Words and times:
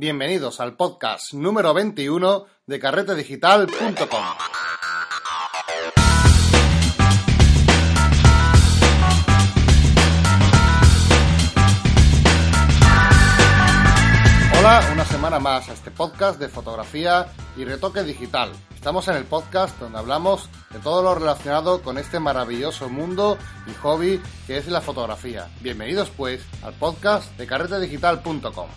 Bienvenidos 0.00 0.60
al 0.60 0.76
podcast 0.76 1.34
número 1.34 1.74
21 1.74 2.44
de 2.68 2.78
carretedigital.com. 2.78 4.24
Hola, 14.60 14.88
una 14.92 15.04
semana 15.04 15.40
más 15.40 15.68
a 15.68 15.72
este 15.72 15.90
podcast 15.90 16.38
de 16.38 16.48
fotografía 16.48 17.26
y 17.56 17.64
retoque 17.64 18.04
digital. 18.04 18.52
Estamos 18.76 19.08
en 19.08 19.16
el 19.16 19.24
podcast 19.24 19.80
donde 19.80 19.98
hablamos 19.98 20.48
de 20.70 20.78
todo 20.78 21.02
lo 21.02 21.16
relacionado 21.16 21.82
con 21.82 21.98
este 21.98 22.20
maravilloso 22.20 22.88
mundo 22.88 23.36
y 23.66 23.74
hobby 23.82 24.22
que 24.46 24.58
es 24.58 24.68
la 24.68 24.80
fotografía. 24.80 25.48
Bienvenidos 25.60 26.08
pues 26.10 26.40
al 26.62 26.74
podcast 26.74 27.36
de 27.36 27.48
carretedigital.com. 27.48 28.68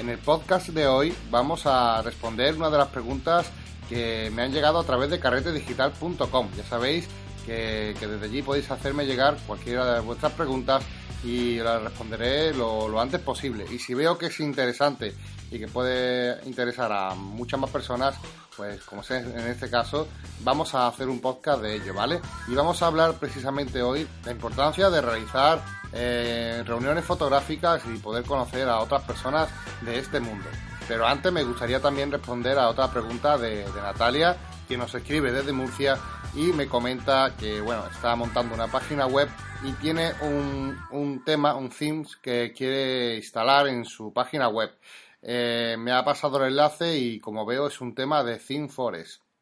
En 0.00 0.08
el 0.08 0.18
podcast 0.18 0.68
de 0.68 0.86
hoy 0.86 1.14
vamos 1.30 1.66
a 1.66 2.02
responder 2.02 2.56
una 2.56 2.68
de 2.68 2.78
las 2.78 2.88
preguntas 2.88 3.46
que 3.88 4.30
me 4.34 4.42
han 4.42 4.52
llegado 4.52 4.80
a 4.80 4.84
través 4.84 5.10
de 5.10 5.20
carretedigital.com. 5.20 6.48
Ya 6.56 6.64
sabéis 6.64 7.08
que, 7.46 7.94
desde 8.00 8.24
allí 8.24 8.42
podéis 8.42 8.70
hacerme 8.70 9.06
llegar 9.06 9.36
cualquiera 9.46 9.94
de 9.94 10.00
vuestras 10.00 10.32
preguntas 10.32 10.82
y 11.24 11.56
las 11.58 11.82
responderé 11.82 12.52
lo, 12.52 12.88
lo, 12.88 13.00
antes 13.00 13.20
posible. 13.20 13.64
Y 13.70 13.78
si 13.78 13.94
veo 13.94 14.18
que 14.18 14.26
es 14.26 14.40
interesante 14.40 15.14
y 15.50 15.58
que 15.58 15.68
puede 15.68 16.38
interesar 16.46 16.92
a 16.92 17.14
muchas 17.14 17.58
más 17.58 17.70
personas, 17.70 18.16
pues 18.56 18.82
como 18.82 19.02
sé 19.02 19.18
en 19.18 19.46
este 19.48 19.68
caso, 19.70 20.08
vamos 20.40 20.74
a 20.74 20.86
hacer 20.86 21.08
un 21.08 21.20
podcast 21.20 21.62
de 21.62 21.74
ello, 21.74 21.94
¿vale? 21.94 22.20
Y 22.48 22.54
vamos 22.54 22.82
a 22.82 22.86
hablar 22.86 23.14
precisamente 23.14 23.82
hoy 23.82 24.04
de 24.04 24.26
la 24.26 24.32
importancia 24.32 24.90
de 24.90 25.00
realizar 25.00 25.62
eh, 25.92 26.62
reuniones 26.66 27.04
fotográficas 27.04 27.82
y 27.92 27.98
poder 27.98 28.24
conocer 28.24 28.68
a 28.68 28.80
otras 28.80 29.02
personas 29.02 29.48
de 29.82 29.98
este 29.98 30.20
mundo. 30.20 30.46
Pero 30.86 31.06
antes 31.06 31.32
me 31.32 31.44
gustaría 31.44 31.80
también 31.80 32.12
responder 32.12 32.58
a 32.58 32.68
otra 32.68 32.90
pregunta 32.90 33.38
de, 33.38 33.64
Natalia, 33.74 34.36
que 34.68 34.76
nos 34.76 34.94
escribe 34.94 35.32
desde 35.32 35.52
Murcia 35.52 35.98
y 36.36 36.52
me 36.52 36.68
comenta 36.68 37.34
que 37.38 37.60
bueno, 37.60 37.86
está 37.86 38.16
montando 38.16 38.54
una 38.54 38.66
página 38.66 39.06
web 39.06 39.28
y 39.62 39.72
tiene 39.72 40.12
un, 40.20 40.76
un 40.90 41.24
tema, 41.24 41.54
un 41.54 41.70
themes 41.70 42.16
que 42.16 42.52
quiere 42.52 43.16
instalar 43.16 43.68
en 43.68 43.84
su 43.84 44.12
página 44.12 44.48
web. 44.48 44.70
Eh, 45.22 45.76
me 45.78 45.92
ha 45.92 46.04
pasado 46.04 46.38
el 46.38 46.50
enlace 46.50 46.98
y 46.98 47.20
como 47.20 47.46
veo 47.46 47.68
es 47.68 47.80
un 47.80 47.94
tema 47.94 48.24
de 48.24 48.38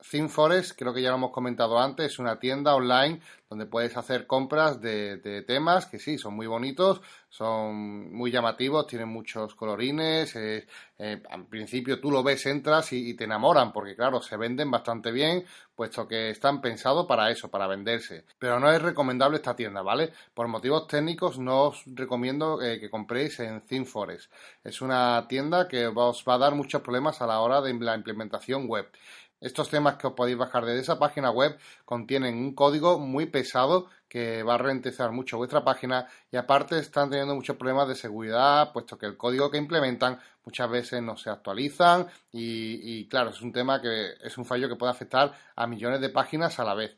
ThemeForest, 0.08 0.78
creo 0.78 0.92
que 0.92 1.02
ya 1.02 1.10
lo 1.10 1.16
hemos 1.16 1.30
comentado 1.30 1.78
antes, 1.78 2.12
es 2.12 2.18
una 2.18 2.38
tienda 2.38 2.74
online 2.74 3.20
donde 3.52 3.66
puedes 3.66 3.94
hacer 3.98 4.26
compras 4.26 4.80
de, 4.80 5.44
temas 5.46 5.84
que 5.84 5.98
sí, 5.98 6.16
son 6.16 6.34
muy 6.34 6.46
bonitos, 6.46 7.02
son 7.28 8.10
muy 8.10 8.30
llamativos, 8.30 8.86
tienen 8.86 9.10
muchos 9.10 9.54
colorines. 9.54 10.34
Eh, 10.36 10.66
eh, 10.98 11.22
al 11.28 11.46
principio 11.46 12.00
tú 12.00 12.10
lo 12.10 12.22
ves, 12.22 12.46
entras 12.46 12.94
y, 12.94 13.12
te 13.14 13.24
enamoran, 13.24 13.70
porque 13.70 13.94
claro, 13.94 14.22
se 14.22 14.38
venden 14.38 14.70
bastante 14.70 15.12
bien, 15.12 15.44
puesto 15.74 16.08
que 16.08 16.30
están 16.30 16.62
pensados 16.62 17.06
para 17.06 17.30
eso, 17.30 17.50
para 17.50 17.66
venderse. 17.66 18.24
Pero 18.38 18.58
no 18.58 18.72
es 18.72 18.80
recomendable 18.80 19.36
esta 19.36 19.54
tienda, 19.54 19.82
¿vale? 19.82 20.12
Por 20.32 20.48
motivos 20.48 20.86
técnicos 20.86 21.38
no 21.38 21.64
os 21.64 21.82
recomiendo 21.86 22.62
eh, 22.62 22.80
que 22.80 22.88
compréis 22.88 23.38
en 23.40 23.60
ThemeForest. 23.60 24.32
Es 24.64 24.80
una 24.80 25.26
tienda 25.28 25.68
que 25.68 25.86
os 25.88 26.24
va 26.26 26.34
a 26.34 26.38
dar 26.38 26.54
muchos 26.54 26.80
problemas 26.80 27.20
a 27.20 27.26
la 27.26 27.40
hora 27.40 27.60
de 27.60 27.74
la 27.74 27.96
implementación 27.96 28.66
web. 28.66 28.88
Estos 29.42 29.68
temas 29.68 29.96
que 29.96 30.06
os 30.06 30.12
podéis 30.12 30.38
bajar 30.38 30.64
de 30.64 30.78
esa 30.78 31.00
página 31.00 31.32
web 31.32 31.58
contienen 31.84 32.36
un 32.36 32.54
código 32.54 33.00
muy 33.00 33.26
pesado 33.26 33.88
que 34.08 34.44
va 34.44 34.54
a 34.54 34.58
ralentizar 34.58 35.10
mucho 35.10 35.36
vuestra 35.36 35.64
página 35.64 36.06
y 36.30 36.36
aparte 36.36 36.78
están 36.78 37.10
teniendo 37.10 37.34
muchos 37.34 37.56
problemas 37.56 37.88
de 37.88 37.96
seguridad 37.96 38.72
puesto 38.72 38.96
que 38.96 39.06
el 39.06 39.16
código 39.16 39.50
que 39.50 39.58
implementan 39.58 40.20
muchas 40.44 40.70
veces 40.70 41.02
no 41.02 41.16
se 41.16 41.28
actualizan 41.28 42.06
y, 42.30 43.08
claro, 43.08 43.30
es 43.30 43.42
un 43.42 43.52
tema 43.52 43.82
que 43.82 44.12
es 44.22 44.38
un 44.38 44.44
fallo 44.44 44.68
que 44.68 44.76
puede 44.76 44.92
afectar 44.92 45.32
a 45.56 45.66
millones 45.66 46.00
de 46.00 46.10
páginas 46.10 46.60
a 46.60 46.64
la 46.64 46.74
vez. 46.74 46.96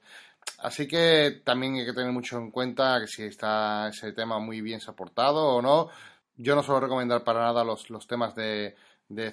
Así 0.58 0.86
que 0.86 1.40
también 1.44 1.76
hay 1.76 1.86
que 1.86 1.94
tener 1.94 2.12
mucho 2.12 2.36
en 2.36 2.50
cuenta 2.50 3.00
que 3.00 3.06
si 3.06 3.22
está 3.22 3.88
ese 3.88 4.12
tema 4.12 4.38
muy 4.38 4.60
bien 4.60 4.80
soportado 4.80 5.56
o 5.56 5.62
no. 5.62 5.88
Yo 6.36 6.54
no 6.54 6.62
suelo 6.62 6.80
recomendar 6.80 7.24
para 7.24 7.40
nada 7.40 7.64
los, 7.64 7.88
los 7.88 8.06
temas 8.06 8.34
de, 8.34 8.77
de 9.08 9.33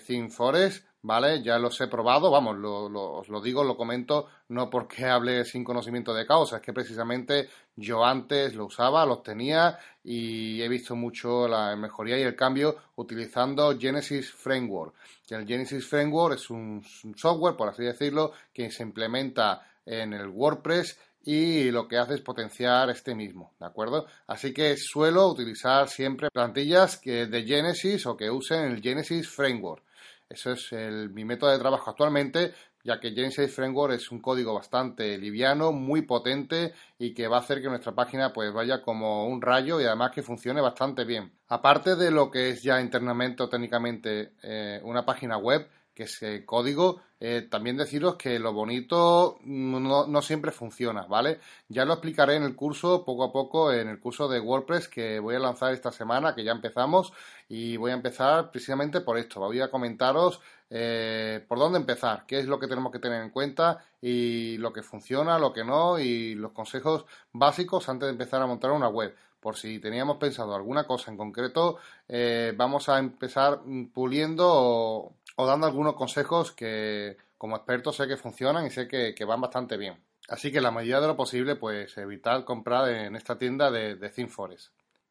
¿vale? 1.03 1.41
Ya 1.41 1.57
los 1.57 1.79
he 1.81 1.87
probado, 1.87 2.29
vamos, 2.29 2.57
lo, 2.57 2.85
os 3.13 3.29
lo 3.29 3.41
digo, 3.41 3.63
lo 3.63 3.77
comento, 3.77 4.27
no 4.49 4.69
porque 4.69 5.05
hable 5.05 5.43
sin 5.45 5.63
conocimiento 5.63 6.13
de 6.13 6.25
causa, 6.25 6.57
es 6.57 6.61
que 6.61 6.73
precisamente 6.73 7.49
yo 7.75 8.05
antes 8.05 8.53
lo 8.53 8.65
usaba, 8.65 9.05
los 9.05 9.23
tenía 9.23 9.77
y 10.03 10.61
he 10.61 10.67
visto 10.67 10.95
mucho 10.95 11.47
la 11.47 11.75
mejoría 11.75 12.19
y 12.19 12.23
el 12.23 12.35
cambio 12.35 12.77
utilizando 12.95 13.77
Genesis 13.79 14.31
Framework. 14.31 14.95
El 15.29 15.47
Genesis 15.47 15.87
Framework 15.87 16.35
es 16.35 16.49
un, 16.49 16.83
software, 17.15 17.55
por 17.55 17.69
así 17.69 17.83
decirlo, 17.83 18.33
que 18.53 18.69
se 18.69 18.83
implementa 18.83 19.65
en 19.85 20.13
el 20.13 20.27
WordPress 20.27 20.99
y 21.23 21.69
lo 21.71 21.87
que 21.87 21.97
hace 21.97 22.15
es 22.15 22.21
potenciar 22.21 22.89
este 22.89 23.15
mismo, 23.15 23.53
¿de 23.59 23.65
acuerdo? 23.65 24.07
Así 24.27 24.53
que 24.53 24.75
suelo 24.75 25.27
utilizar 25.27 25.87
siempre 25.87 26.29
plantillas 26.31 26.97
que 26.97 27.27
de 27.27 27.43
Genesis 27.43 28.05
o 28.07 28.17
que 28.17 28.29
usen 28.29 28.71
el 28.71 28.81
Genesis 28.81 29.29
Framework. 29.29 29.83
Eso 30.31 30.51
es 30.53 30.71
mi 31.11 31.25
método 31.25 31.51
de 31.51 31.59
trabajo 31.59 31.89
actualmente, 31.89 32.53
ya 32.83 32.99
que 32.99 33.11
Genesis 33.11 33.53
Framework 33.53 33.93
es 33.93 34.11
un 34.11 34.21
código 34.21 34.53
bastante 34.53 35.17
liviano, 35.17 35.71
muy 35.71 36.03
potente 36.03 36.73
y 36.97 37.13
que 37.13 37.27
va 37.27 37.37
a 37.37 37.39
hacer 37.41 37.61
que 37.61 37.67
nuestra 37.67 37.93
página 37.93 38.31
pues 38.31 38.51
vaya 38.53 38.81
como 38.81 39.27
un 39.27 39.41
rayo 39.41 39.79
y 39.79 39.85
además 39.85 40.11
que 40.11 40.23
funcione 40.23 40.61
bastante 40.61 41.03
bien. 41.03 41.31
Aparte 41.49 41.95
de 41.95 42.11
lo 42.11 42.31
que 42.31 42.49
es 42.49 42.63
ya 42.63 42.79
internamente 42.79 43.43
o 43.43 43.49
técnicamente 43.49 44.33
eh, 44.41 44.79
una 44.83 45.05
página 45.05 45.37
web, 45.37 45.67
que 45.93 46.03
es 46.03 46.19
código, 46.45 47.01
eh, 47.23 47.47
también 47.47 47.77
deciros 47.77 48.15
que 48.15 48.39
lo 48.39 48.51
bonito 48.51 49.37
no, 49.43 50.07
no, 50.07 50.21
siempre 50.23 50.51
funciona, 50.51 51.03
¿vale? 51.03 51.39
Ya 51.69 51.85
lo 51.85 51.93
explicaré 51.93 52.35
en 52.35 52.41
el 52.41 52.55
curso 52.55 53.05
poco 53.05 53.25
a 53.25 53.31
poco, 53.31 53.71
en 53.71 53.89
el 53.89 53.99
curso 53.99 54.27
de 54.27 54.39
WordPress 54.39 54.87
que 54.87 55.19
voy 55.19 55.35
a 55.35 55.39
lanzar 55.39 55.71
esta 55.71 55.91
semana, 55.91 56.33
que 56.33 56.43
ya 56.43 56.51
empezamos, 56.51 57.13
y 57.47 57.77
voy 57.77 57.91
a 57.91 57.93
empezar 57.93 58.49
precisamente 58.49 59.01
por 59.01 59.19
esto. 59.19 59.39
Voy 59.39 59.61
a 59.61 59.69
comentaros 59.69 60.41
eh, 60.71 61.45
por 61.47 61.59
dónde 61.59 61.77
empezar, 61.77 62.25
qué 62.25 62.39
es 62.39 62.47
lo 62.47 62.59
que 62.59 62.67
tenemos 62.67 62.91
que 62.91 62.97
tener 62.97 63.21
en 63.21 63.29
cuenta 63.29 63.85
y 64.01 64.57
lo 64.57 64.73
que 64.73 64.81
funciona, 64.81 65.37
lo 65.37 65.53
que 65.53 65.63
no, 65.63 65.99
y 65.99 66.33
los 66.33 66.53
consejos 66.53 67.05
básicos 67.33 67.87
antes 67.87 68.07
de 68.07 68.13
empezar 68.13 68.41
a 68.41 68.47
montar 68.47 68.71
una 68.71 68.89
web 68.89 69.15
por 69.41 69.57
si 69.57 69.79
teníamos 69.79 70.17
pensado 70.17 70.55
alguna 70.55 70.85
cosa 70.85 71.11
en 71.11 71.17
concreto, 71.17 71.77
eh, 72.07 72.53
vamos 72.55 72.87
a 72.89 72.99
empezar 72.99 73.61
puliendo 73.91 75.13
o, 75.35 75.45
dando 75.45 75.67
algunos 75.67 75.95
consejos 75.95 76.51
que 76.51 77.17
como 77.37 77.55
experto 77.55 77.91
sé 77.91 78.07
que 78.07 78.17
funcionan 78.17 78.65
y 78.65 78.69
sé 78.69 78.87
que, 78.87 79.25
van 79.25 79.41
bastante 79.41 79.77
bien. 79.77 79.97
Así 80.29 80.51
que 80.51 80.61
la 80.61 80.71
medida 80.71 81.01
de 81.01 81.07
lo 81.07 81.17
posible, 81.17 81.55
pues 81.55 81.97
evitar 81.97 82.45
comprar 82.45 82.89
en 82.89 83.15
esta 83.15 83.37
tienda 83.37 83.71
de, 83.71 83.95
de. 83.95 84.11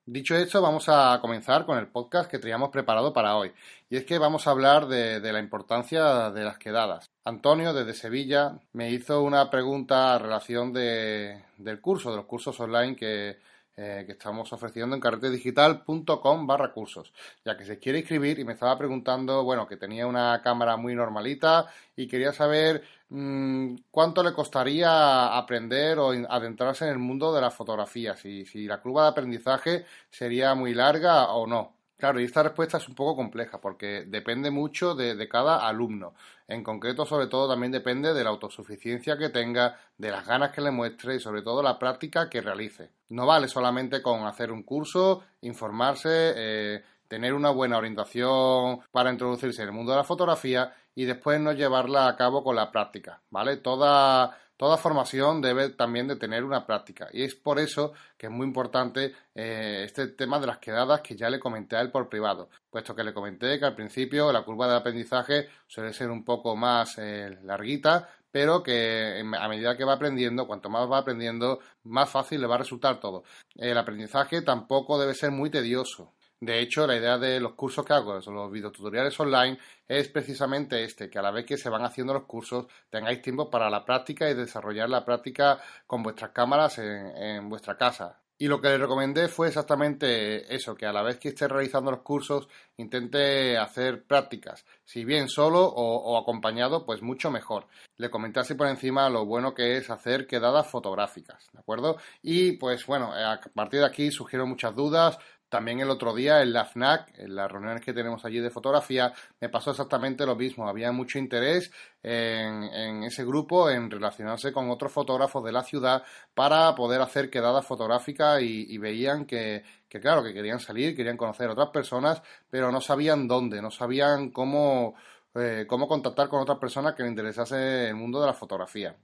Dicho 0.06 0.34
esto, 0.36 0.62
vamos 0.62 0.88
a 0.88 1.18
comenzar 1.20 1.66
con 1.66 1.78
el 1.78 1.88
podcast 1.88 2.30
que 2.30 2.38
teníamos 2.38 2.70
preparado 2.70 3.12
para 3.12 3.36
hoy. 3.36 3.52
Y 3.88 3.96
es 3.96 4.04
que 4.04 4.18
vamos 4.18 4.46
a 4.46 4.50
hablar 4.50 4.86
de, 4.86 5.20
de, 5.20 5.32
la 5.32 5.40
importancia 5.40 6.30
de 6.30 6.44
las 6.44 6.58
quedadas. 6.58 7.06
Antonio, 7.24 7.72
desde 7.72 7.94
Sevilla, 7.94 8.58
me 8.72 8.90
hizo 8.90 9.22
una 9.22 9.50
pregunta 9.50 10.14
a 10.14 10.18
relación 10.18 10.72
de, 10.72 11.44
del 11.58 11.80
curso, 11.80 12.10
de 12.10 12.16
los 12.16 12.26
cursos 12.26 12.58
online 12.60 12.96
que, 12.96 13.38
eh, 13.82 14.04
que 14.04 14.12
estamos 14.12 14.52
ofreciendo 14.52 14.94
en 14.94 15.00
carretedigital.com 15.00 16.46
barra 16.46 16.70
cursos, 16.70 17.14
ya 17.42 17.56
que 17.56 17.64
se 17.64 17.78
quiere 17.78 18.00
inscribir 18.00 18.38
y 18.38 18.44
me 18.44 18.52
estaba 18.52 18.76
preguntando, 18.76 19.42
bueno, 19.42 19.66
que 19.66 19.78
tenía 19.78 20.06
una 20.06 20.42
cámara 20.42 20.76
muy 20.76 20.94
normalita 20.94 21.66
y 21.96 22.06
quería 22.06 22.32
saber 22.32 22.82
mmm, 23.08 23.76
cuánto 23.90 24.22
le 24.22 24.34
costaría 24.34 25.34
aprender 25.34 25.98
o 25.98 26.10
adentrarse 26.10 26.84
en 26.84 26.90
el 26.90 26.98
mundo 26.98 27.32
de 27.34 27.40
la 27.40 27.50
fotografía, 27.50 28.16
si, 28.16 28.44
si 28.44 28.66
la 28.66 28.82
curva 28.82 29.04
de 29.04 29.08
aprendizaje 29.08 29.86
sería 30.10 30.54
muy 30.54 30.74
larga 30.74 31.32
o 31.32 31.46
no. 31.46 31.79
Claro, 32.00 32.18
y 32.18 32.24
esta 32.24 32.42
respuesta 32.42 32.78
es 32.78 32.88
un 32.88 32.94
poco 32.94 33.14
compleja 33.14 33.60
porque 33.60 34.04
depende 34.06 34.50
mucho 34.50 34.94
de, 34.94 35.28
cada 35.28 35.68
alumno. 35.68 36.14
En 36.48 36.64
concreto, 36.64 37.04
sobre 37.04 37.26
todo, 37.26 37.46
también 37.46 37.72
depende 37.72 38.14
de 38.14 38.24
la 38.24 38.30
autosuficiencia 38.30 39.18
que 39.18 39.28
tenga, 39.28 39.78
de 39.98 40.10
las 40.10 40.26
ganas 40.26 40.50
que 40.52 40.62
le 40.62 40.70
muestre 40.70 41.16
y 41.16 41.20
sobre 41.20 41.42
todo 41.42 41.62
la 41.62 41.78
práctica 41.78 42.30
que 42.30 42.40
realice. 42.40 42.88
No 43.10 43.26
vale 43.26 43.48
solamente 43.48 44.00
con 44.00 44.24
hacer 44.26 44.50
un 44.50 44.62
curso, 44.62 45.22
informarse, 45.42 46.32
eh, 46.34 46.82
tener 47.06 47.34
una 47.34 47.50
buena 47.50 47.76
orientación 47.76 48.80
para 48.90 49.12
introducirse 49.12 49.60
en 49.60 49.68
el 49.68 49.74
mundo 49.74 49.92
de 49.92 49.98
la 49.98 50.04
fotografía 50.04 50.72
y 50.94 51.04
después 51.04 51.38
no 51.38 51.52
llevarla 51.52 52.08
a 52.08 52.16
cabo 52.16 52.42
con 52.42 52.56
la 52.56 52.72
práctica, 52.72 53.20
¿vale? 53.28 53.58
Toda 53.58 54.38
Toda 54.60 54.76
formación 54.76 55.40
debe 55.40 55.70
también 55.70 56.06
de 56.06 56.16
tener 56.16 56.44
una 56.44 56.66
práctica 56.66 57.08
y 57.14 57.22
es 57.22 57.34
por 57.34 57.58
eso 57.58 57.94
que 58.18 58.26
es 58.26 58.30
muy 58.30 58.46
importante 58.46 59.14
eh, 59.34 59.84
este 59.86 60.08
tema 60.08 60.38
de 60.38 60.48
las 60.48 60.58
quedadas 60.58 61.00
que 61.00 61.16
ya 61.16 61.30
le 61.30 61.40
comenté 61.40 61.76
a 61.76 61.80
él 61.80 61.90
por 61.90 62.10
privado, 62.10 62.50
puesto 62.68 62.94
que 62.94 63.02
le 63.02 63.14
comenté 63.14 63.58
que 63.58 63.64
al 63.64 63.74
principio 63.74 64.30
la 64.30 64.42
curva 64.42 64.68
de 64.68 64.76
aprendizaje 64.76 65.48
suele 65.66 65.94
ser 65.94 66.10
un 66.10 66.26
poco 66.26 66.56
más 66.56 66.98
eh, 66.98 67.38
larguita, 67.42 68.06
pero 68.30 68.62
que 68.62 69.22
a 69.22 69.48
medida 69.48 69.78
que 69.78 69.84
va 69.86 69.94
aprendiendo, 69.94 70.46
cuanto 70.46 70.68
más 70.68 70.90
va 70.90 70.98
aprendiendo, 70.98 71.60
más 71.84 72.10
fácil 72.10 72.42
le 72.42 72.46
va 72.46 72.56
a 72.56 72.58
resultar 72.58 73.00
todo. 73.00 73.24
El 73.56 73.78
aprendizaje 73.78 74.42
tampoco 74.42 75.00
debe 75.00 75.14
ser 75.14 75.30
muy 75.30 75.48
tedioso. 75.48 76.12
De 76.40 76.60
hecho, 76.60 76.86
la 76.86 76.96
idea 76.96 77.18
de 77.18 77.38
los 77.38 77.52
cursos 77.52 77.84
que 77.84 77.92
hago, 77.92 78.18
los 78.18 78.50
videotutoriales 78.50 79.18
online, 79.20 79.58
es 79.86 80.08
precisamente 80.08 80.82
este, 80.82 81.10
que 81.10 81.18
a 81.18 81.22
la 81.22 81.30
vez 81.30 81.44
que 81.44 81.58
se 81.58 81.68
van 81.68 81.84
haciendo 81.84 82.14
los 82.14 82.24
cursos 82.24 82.66
tengáis 82.88 83.20
tiempo 83.20 83.50
para 83.50 83.68
la 83.68 83.84
práctica 83.84 84.28
y 84.30 84.34
desarrollar 84.34 84.88
la 84.88 85.04
práctica 85.04 85.60
con 85.86 86.02
vuestras 86.02 86.30
cámaras 86.30 86.78
en 86.78 87.48
vuestra 87.48 87.76
casa. 87.76 88.20
Y 88.42 88.48
lo 88.48 88.58
que 88.58 88.68
le 88.68 88.78
recomendé 88.78 89.28
fue 89.28 89.48
exactamente 89.48 90.54
eso, 90.54 90.74
que 90.74 90.86
a 90.86 90.94
la 90.94 91.02
vez 91.02 91.18
que 91.18 91.28
esté 91.28 91.46
realizando 91.46 91.90
los 91.90 92.00
cursos 92.00 92.48
intente 92.78 93.58
hacer 93.58 94.04
prácticas, 94.04 94.64
si 94.82 95.04
bien 95.04 95.28
solo 95.28 95.62
o, 95.66 96.16
acompañado, 96.16 96.86
pues 96.86 97.02
mucho 97.02 97.30
mejor. 97.30 97.66
Le 97.98 98.08
comenté 98.08 98.40
así 98.40 98.54
por 98.54 98.68
encima 98.68 99.10
lo 99.10 99.26
bueno 99.26 99.52
que 99.52 99.76
es 99.76 99.90
hacer 99.90 100.26
quedadas 100.26 100.66
fotográficas, 100.68 101.50
¿de 101.52 101.58
acuerdo? 101.58 101.98
Y 102.22 102.52
pues 102.52 102.86
bueno, 102.86 103.12
a 103.12 103.38
partir 103.54 103.80
de 103.80 103.86
aquí 103.86 104.10
surgieron 104.10 104.48
muchas 104.48 104.74
dudas, 104.74 105.18
también 105.50 105.80
el 105.80 105.90
otro 105.90 106.14
día 106.14 106.42
en 106.42 106.52
la 106.52 106.64
FNAC, 106.64 107.18
en 107.18 107.34
las 107.34 107.50
reuniones 107.50 107.82
que 107.82 107.92
tenemos 107.92 108.24
allí 108.24 108.38
de 108.38 108.50
fotografía, 108.50 109.12
me 109.40 109.48
pasó 109.48 109.72
exactamente 109.72 110.24
lo 110.24 110.36
mismo. 110.36 110.68
Había 110.68 110.92
mucho 110.92 111.18
interés 111.18 111.72
en, 112.02 113.02
ese 113.02 113.24
grupo 113.24 113.68
en 113.68 113.90
relacionarse 113.90 114.52
con 114.52 114.70
otros 114.70 114.92
fotógrafos 114.92 115.44
de 115.44 115.52
la 115.52 115.64
ciudad 115.64 116.04
para 116.34 116.74
poder 116.76 117.02
hacer 117.02 117.30
quedadas 117.30 117.66
fotográficas 117.66 118.40
y, 118.42 118.78
veían 118.78 119.26
que, 119.26 119.64
claro, 120.00 120.22
que 120.22 120.32
querían 120.32 120.60
salir, 120.60 120.96
querían 120.96 121.16
conocer 121.16 121.48
a 121.48 121.52
otras 121.52 121.70
personas, 121.70 122.22
pero 122.48 122.70
no 122.70 122.80
sabían 122.80 123.26
dónde, 123.26 123.60
no 123.60 123.72
sabían 123.72 124.30
cómo, 124.30 124.94
eh, 125.34 125.66
cómo 125.68 125.88
contactar 125.88 126.28
con 126.28 126.40
otras 126.40 126.58
personas 126.58 126.94
que 126.94 127.02
les 127.02 127.10
interesase 127.10 127.88
el 127.88 127.96
mundo 127.96 128.20
de 128.20 128.28
la 128.28 128.34
fotografía. 128.34 128.96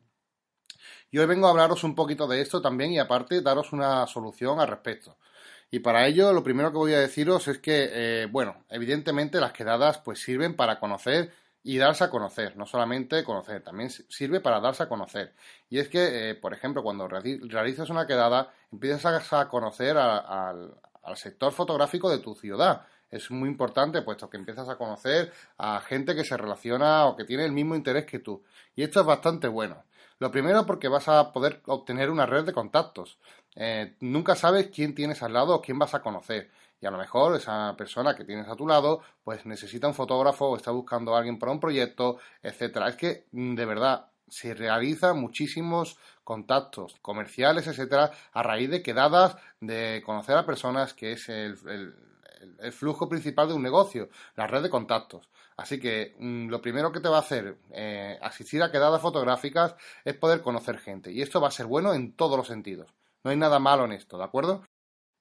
Y 1.10 1.18
hoy 1.18 1.26
vengo 1.26 1.46
a 1.46 1.50
hablaros 1.50 1.82
un 1.84 1.94
poquito 1.94 2.26
de 2.28 2.40
esto 2.40 2.62
también 2.62 2.92
y 2.92 2.98
aparte 2.98 3.40
daros 3.42 3.72
una 3.72 4.06
solución 4.06 4.60
al 4.60 4.68
respecto. 4.68 5.16
Y 5.70 5.80
para 5.80 6.06
ello, 6.06 6.32
lo 6.32 6.42
primero 6.42 6.70
que 6.70 6.78
voy 6.78 6.94
a 6.94 7.00
deciros 7.00 7.48
es 7.48 7.58
que, 7.58 7.90
eh, 7.92 8.26
bueno, 8.26 8.64
evidentemente 8.68 9.40
las 9.40 9.52
quedadas 9.52 9.98
pues 9.98 10.20
sirven 10.20 10.54
para 10.54 10.78
conocer 10.78 11.32
y 11.62 11.78
darse 11.78 12.04
a 12.04 12.10
conocer, 12.10 12.56
no 12.56 12.64
solamente 12.64 13.24
conocer, 13.24 13.60
también 13.62 13.90
sirve 13.90 14.40
para 14.40 14.60
darse 14.60 14.84
a 14.84 14.88
conocer. 14.88 15.34
Y 15.68 15.80
es 15.80 15.88
que, 15.88 16.30
eh, 16.30 16.34
por 16.36 16.54
ejemplo, 16.54 16.82
cuando 16.84 17.08
realizas 17.08 17.90
una 17.90 18.06
quedada, 18.06 18.52
empiezas 18.70 19.32
a 19.32 19.48
conocer 19.48 19.96
al 19.98 21.16
sector 21.16 21.52
fotográfico 21.52 22.08
de 22.08 22.18
tu 22.18 22.36
ciudad. 22.36 22.86
Es 23.10 23.30
muy 23.32 23.48
importante, 23.48 24.02
puesto 24.02 24.30
que 24.30 24.36
empiezas 24.36 24.68
a 24.68 24.76
conocer 24.76 25.32
a 25.58 25.80
gente 25.80 26.14
que 26.14 26.24
se 26.24 26.36
relaciona 26.36 27.06
o 27.06 27.16
que 27.16 27.24
tiene 27.24 27.44
el 27.44 27.52
mismo 27.52 27.74
interés 27.74 28.06
que 28.06 28.20
tú. 28.20 28.44
Y 28.76 28.84
esto 28.84 29.00
es 29.00 29.06
bastante 29.06 29.48
bueno. 29.48 29.84
Lo 30.18 30.30
primero 30.30 30.64
porque 30.66 30.88
vas 30.88 31.08
a 31.08 31.32
poder 31.32 31.62
obtener 31.66 32.10
una 32.10 32.26
red 32.26 32.44
de 32.44 32.52
contactos. 32.52 33.18
Eh, 33.56 33.96
nunca 34.00 34.36
sabes 34.36 34.68
quién 34.68 34.94
tienes 34.94 35.22
al 35.22 35.32
lado 35.32 35.54
o 35.54 35.62
quién 35.62 35.78
vas 35.78 35.94
a 35.94 36.02
conocer. 36.02 36.50
Y 36.80 36.86
a 36.86 36.90
lo 36.90 36.98
mejor 36.98 37.36
esa 37.36 37.74
persona 37.76 38.14
que 38.14 38.24
tienes 38.24 38.48
a 38.48 38.56
tu 38.56 38.66
lado, 38.66 39.00
pues 39.24 39.46
necesita 39.46 39.88
un 39.88 39.94
fotógrafo 39.94 40.46
o 40.46 40.56
está 40.56 40.70
buscando 40.70 41.14
a 41.14 41.18
alguien 41.18 41.38
para 41.38 41.52
un 41.52 41.60
proyecto, 41.60 42.18
etcétera. 42.42 42.88
Es 42.88 42.96
que, 42.96 43.26
mm, 43.32 43.54
de 43.54 43.64
verdad, 43.64 44.06
se 44.28 44.54
realizan 44.54 45.18
muchísimos 45.20 45.98
contactos 46.24 46.96
comerciales, 47.00 47.66
etcétera, 47.66 48.10
a 48.32 48.42
raíz 48.42 48.70
de 48.70 48.82
quedadas, 48.82 49.36
de 49.60 50.02
conocer 50.04 50.36
a 50.36 50.46
personas, 50.46 50.94
que 50.94 51.12
es 51.12 51.28
el, 51.28 51.56
el 52.60 52.72
flujo 52.72 53.08
principal 53.08 53.48
de 53.48 53.54
un 53.54 53.62
negocio, 53.62 54.08
la 54.36 54.46
red 54.46 54.62
de 54.62 54.70
contactos. 54.70 55.28
Así 55.56 55.80
que 55.80 56.14
mm, 56.18 56.48
lo 56.48 56.60
primero 56.60 56.92
que 56.92 57.00
te 57.00 57.08
va 57.08 57.16
a 57.16 57.20
hacer 57.20 57.56
eh, 57.72 58.18
asistir 58.20 58.62
a 58.62 58.70
quedadas 58.70 59.00
fotográficas 59.00 59.74
es 60.04 60.14
poder 60.14 60.42
conocer 60.42 60.78
gente. 60.78 61.12
Y 61.12 61.22
esto 61.22 61.40
va 61.40 61.48
a 61.48 61.52
ser 61.52 61.66
bueno 61.66 61.94
en 61.94 62.12
todos 62.12 62.36
los 62.36 62.46
sentidos. 62.46 62.92
No 63.26 63.30
hay 63.30 63.38
nada 63.38 63.58
malo 63.58 63.86
en 63.86 63.90
esto, 63.90 64.18
¿de 64.18 64.22
acuerdo? 64.22 64.62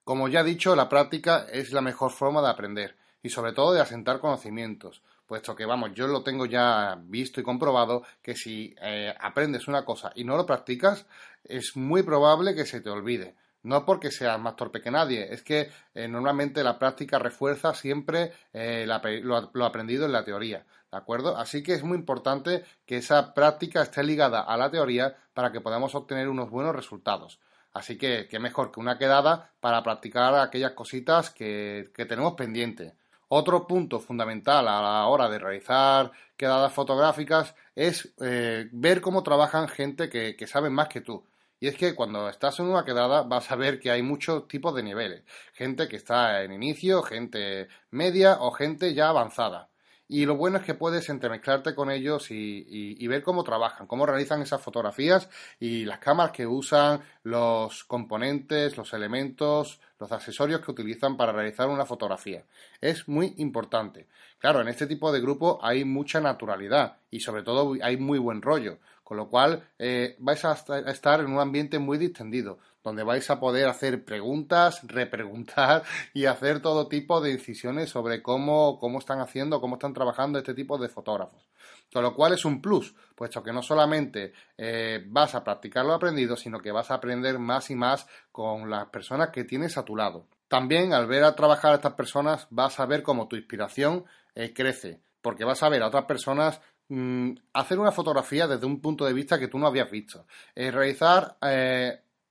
Como 0.04 0.28
ya 0.28 0.42
he 0.42 0.44
dicho, 0.44 0.76
la 0.76 0.88
práctica 0.88 1.48
es 1.52 1.72
la 1.72 1.82
mejor 1.82 2.12
forma 2.12 2.40
de 2.40 2.50
aprender 2.50 2.96
y 3.24 3.30
sobre 3.30 3.52
todo 3.52 3.74
de 3.74 3.82
asentar 3.82 4.20
conocimientos, 4.20 5.02
puesto 5.26 5.56
que, 5.56 5.66
vamos, 5.66 5.90
yo 5.96 6.06
lo 6.06 6.22
tengo 6.22 6.46
ya 6.46 7.00
visto 7.02 7.42
y 7.42 7.44
comprobado 7.44 8.04
que 8.22 8.36
si 8.36 8.76
eh, 8.80 9.12
aprendes 9.20 9.68
una 9.68 9.84
cosa 9.84 10.12
y 10.14 10.24
no 10.24 10.38
lo 10.38 10.46
practicas, 10.46 11.08
es 11.44 11.76
muy 11.76 12.04
probable 12.04 12.54
que 12.54 12.68
se 12.68 12.80
te 12.80 12.92
olvide. 12.92 13.34
No 13.64 13.86
porque 13.86 14.12
seas 14.12 14.40
más 14.40 14.56
torpe 14.56 14.82
que 14.82 14.92
nadie, 14.92 15.34
es 15.34 15.42
que 15.42 15.72
eh, 15.96 16.08
normalmente 16.08 16.64
la 16.64 16.78
práctica 16.78 17.18
refuerza 17.18 17.74
siempre 17.74 18.34
eh, 18.54 18.86
lo, 18.86 19.66
aprendido 19.66 20.06
en 20.06 20.12
la 20.12 20.24
teoría, 20.24 20.64
¿de 20.92 20.98
acuerdo? 21.00 21.36
Así 21.38 21.64
que 21.64 21.74
es 21.74 21.84
muy 21.84 21.98
importante 21.98 22.66
que 22.86 22.98
esa 22.98 23.34
práctica 23.34 23.82
esté 23.82 24.04
ligada 24.04 24.42
a 24.42 24.58
la 24.58 24.70
teoría 24.70 25.18
para 25.34 25.52
que 25.52 25.60
podamos 25.60 25.96
obtener 25.96 26.30
unos 26.30 26.52
buenos 26.52 26.76
resultados. 26.76 27.40
Así 27.76 27.98
que, 27.98 28.30
qué 28.30 28.40
mejor 28.40 28.72
que 28.72 28.80
una 28.80 28.98
quedada 28.98 29.52
para 29.60 29.84
practicar 29.84 30.34
aquellas 30.36 30.72
cositas 30.72 31.30
que, 31.30 31.92
tenemos 31.94 32.34
pendientes. 32.34 32.94
Otro 33.28 33.68
punto 33.68 34.00
fundamental 34.00 34.66
a 34.70 34.82
la 34.82 35.08
hora 35.08 35.28
de 35.28 35.40
realizar 35.40 36.10
quedadas 36.38 36.72
fotográficas 36.72 37.54
es 37.76 38.14
eh, 38.22 38.70
ver 38.72 39.02
cómo 39.02 39.24
trabajan 39.24 39.68
gente 39.68 40.08
que, 40.10 40.38
que 40.38 40.48
sabe 40.48 40.70
más 40.70 40.88
que 40.88 41.02
tú. 41.02 41.26
Y 41.60 41.68
es 41.68 41.76
que 41.76 41.96
cuando 41.96 42.30
estás 42.30 42.58
en 42.62 42.68
una 42.68 42.86
quedada 42.86 43.24
vas 43.24 43.52
a 43.52 43.58
ver 43.58 43.78
que 43.78 43.92
hay 43.92 44.02
muchos 44.02 44.48
tipos 44.48 44.74
de 44.74 44.84
niveles. 44.84 45.24
Gente 45.54 45.90
que 45.90 45.98
está 45.98 46.44
en 46.44 46.54
inicio, 46.54 47.04
gente 47.04 47.68
media 47.92 48.38
o 48.40 48.52
gente 48.52 48.94
ya 48.94 49.10
avanzada. 49.10 49.68
Y 50.08 50.26
lo 50.26 50.36
bueno 50.36 50.58
es 50.58 50.64
que 50.64 50.76
puedes 50.76 51.10
entremezclarte 51.10 51.74
con 51.74 51.90
ellos 51.90 52.30
y, 52.30 53.08
ver 53.08 53.24
cómo 53.24 53.44
trabajan, 53.44 53.88
cómo 53.88 54.06
realizan 54.06 54.42
esas 54.42 54.62
fotografías 54.62 55.30
y 55.60 55.86
las 55.86 55.98
cámaras 55.98 56.32
que 56.32 56.46
usan, 56.46 57.02
los 57.24 57.84
componentes, 57.86 58.78
los 58.78 58.94
elementos, 58.94 59.80
los 60.00 60.12
accesorios 60.12 60.62
que 60.62 60.72
utilizan 60.72 61.18
para 61.18 61.32
realizar 61.32 61.70
una 61.70 61.86
fotografía. 61.86 62.44
Es 62.82 63.08
muy 63.08 63.34
importante. 63.38 64.08
Claro, 64.38 64.62
en 64.62 64.68
este 64.68 64.86
tipo 64.86 65.12
de 65.12 65.22
grupo 65.22 65.60
hay 65.64 65.86
mucha 65.86 66.22
naturalidad 66.22 66.98
y 67.10 67.22
sobre 67.22 67.42
todo 67.42 67.74
hay 67.82 67.98
muy 67.98 68.20
buen 68.20 68.44
rollo, 68.44 68.78
con 69.04 69.18
lo 69.18 69.28
cual 69.28 69.70
eh, 69.80 70.16
vais 70.20 70.46
a 70.46 70.54
estar 70.54 71.20
en 71.20 71.32
un 71.32 71.40
ambiente 71.40 71.80
muy 71.80 71.98
distendido, 71.98 72.60
donde 72.86 73.04
vais 73.04 73.28
a 73.32 73.40
poder 73.40 73.68
hacer 73.68 74.06
preguntas, 74.06 74.80
repreguntar 74.84 75.84
y 76.14 76.26
hacer 76.26 76.62
todo 76.62 76.88
tipo 76.88 77.20
de 77.20 77.32
incisiones 77.32 77.90
sobre 77.90 78.22
cómo, 78.22 78.80
cómo 78.80 79.00
están 79.00 79.20
haciendo, 79.20 79.60
cómo 79.60 79.76
están 79.76 79.94
trabajando 79.94 80.38
este 80.38 80.54
tipo 80.54 80.78
de 80.78 80.88
fotógrafos. 80.88 81.50
Con 81.92 82.04
lo 82.04 82.14
cual 82.14 82.34
es 82.34 82.46
un 82.46 82.62
plus, 82.62 82.94
puesto 83.16 83.42
que 83.42 83.52
no 83.52 83.64
solamente 83.64 84.34
eh, 84.58 85.04
vas 85.08 85.34
a 85.34 85.44
practicar 85.44 85.84
lo 85.84 85.94
aprendido, 85.94 86.38
sino 86.38 86.60
que 86.60 86.72
vas 86.72 86.92
a 86.92 86.96
aprender 86.96 87.40
más 87.40 87.72
y 87.72 87.76
más 87.76 88.08
con 88.32 88.70
las 88.70 88.86
personas 88.90 89.30
que 89.30 89.46
tienes 89.46 89.78
a 89.78 89.84
tu 89.84 89.96
lado. 89.96 90.28
También 90.48 90.94
al 90.94 91.08
ver 91.08 91.24
a 91.24 91.36
trabajar 91.36 91.72
a 91.72 91.76
estas 91.76 91.94
personas 91.94 92.48
vas 92.52 92.80
a 92.80 92.86
ver 92.86 93.02
cómo 93.02 93.28
tu 93.28 93.36
inspiración 93.36 94.06
eh, 94.36 94.54
crece, 94.54 95.02
porque 95.24 95.44
vas 95.44 95.64
a 95.64 95.70
ver 95.70 95.82
a 95.82 95.88
otras 95.88 96.06
personas 96.06 96.62
mm, 96.90 97.32
hacer 97.54 97.80
una 97.80 97.92
fotografía 97.92 98.48
desde 98.48 98.68
un 98.68 98.80
punto 98.80 99.06
de 99.06 99.14
vista 99.14 99.40
que 99.40 99.48
tú 99.48 99.58
no 99.58 99.66
habías 99.66 99.90
visto. 99.90 100.28
Eh, 100.54 100.70
realizar 100.70 101.38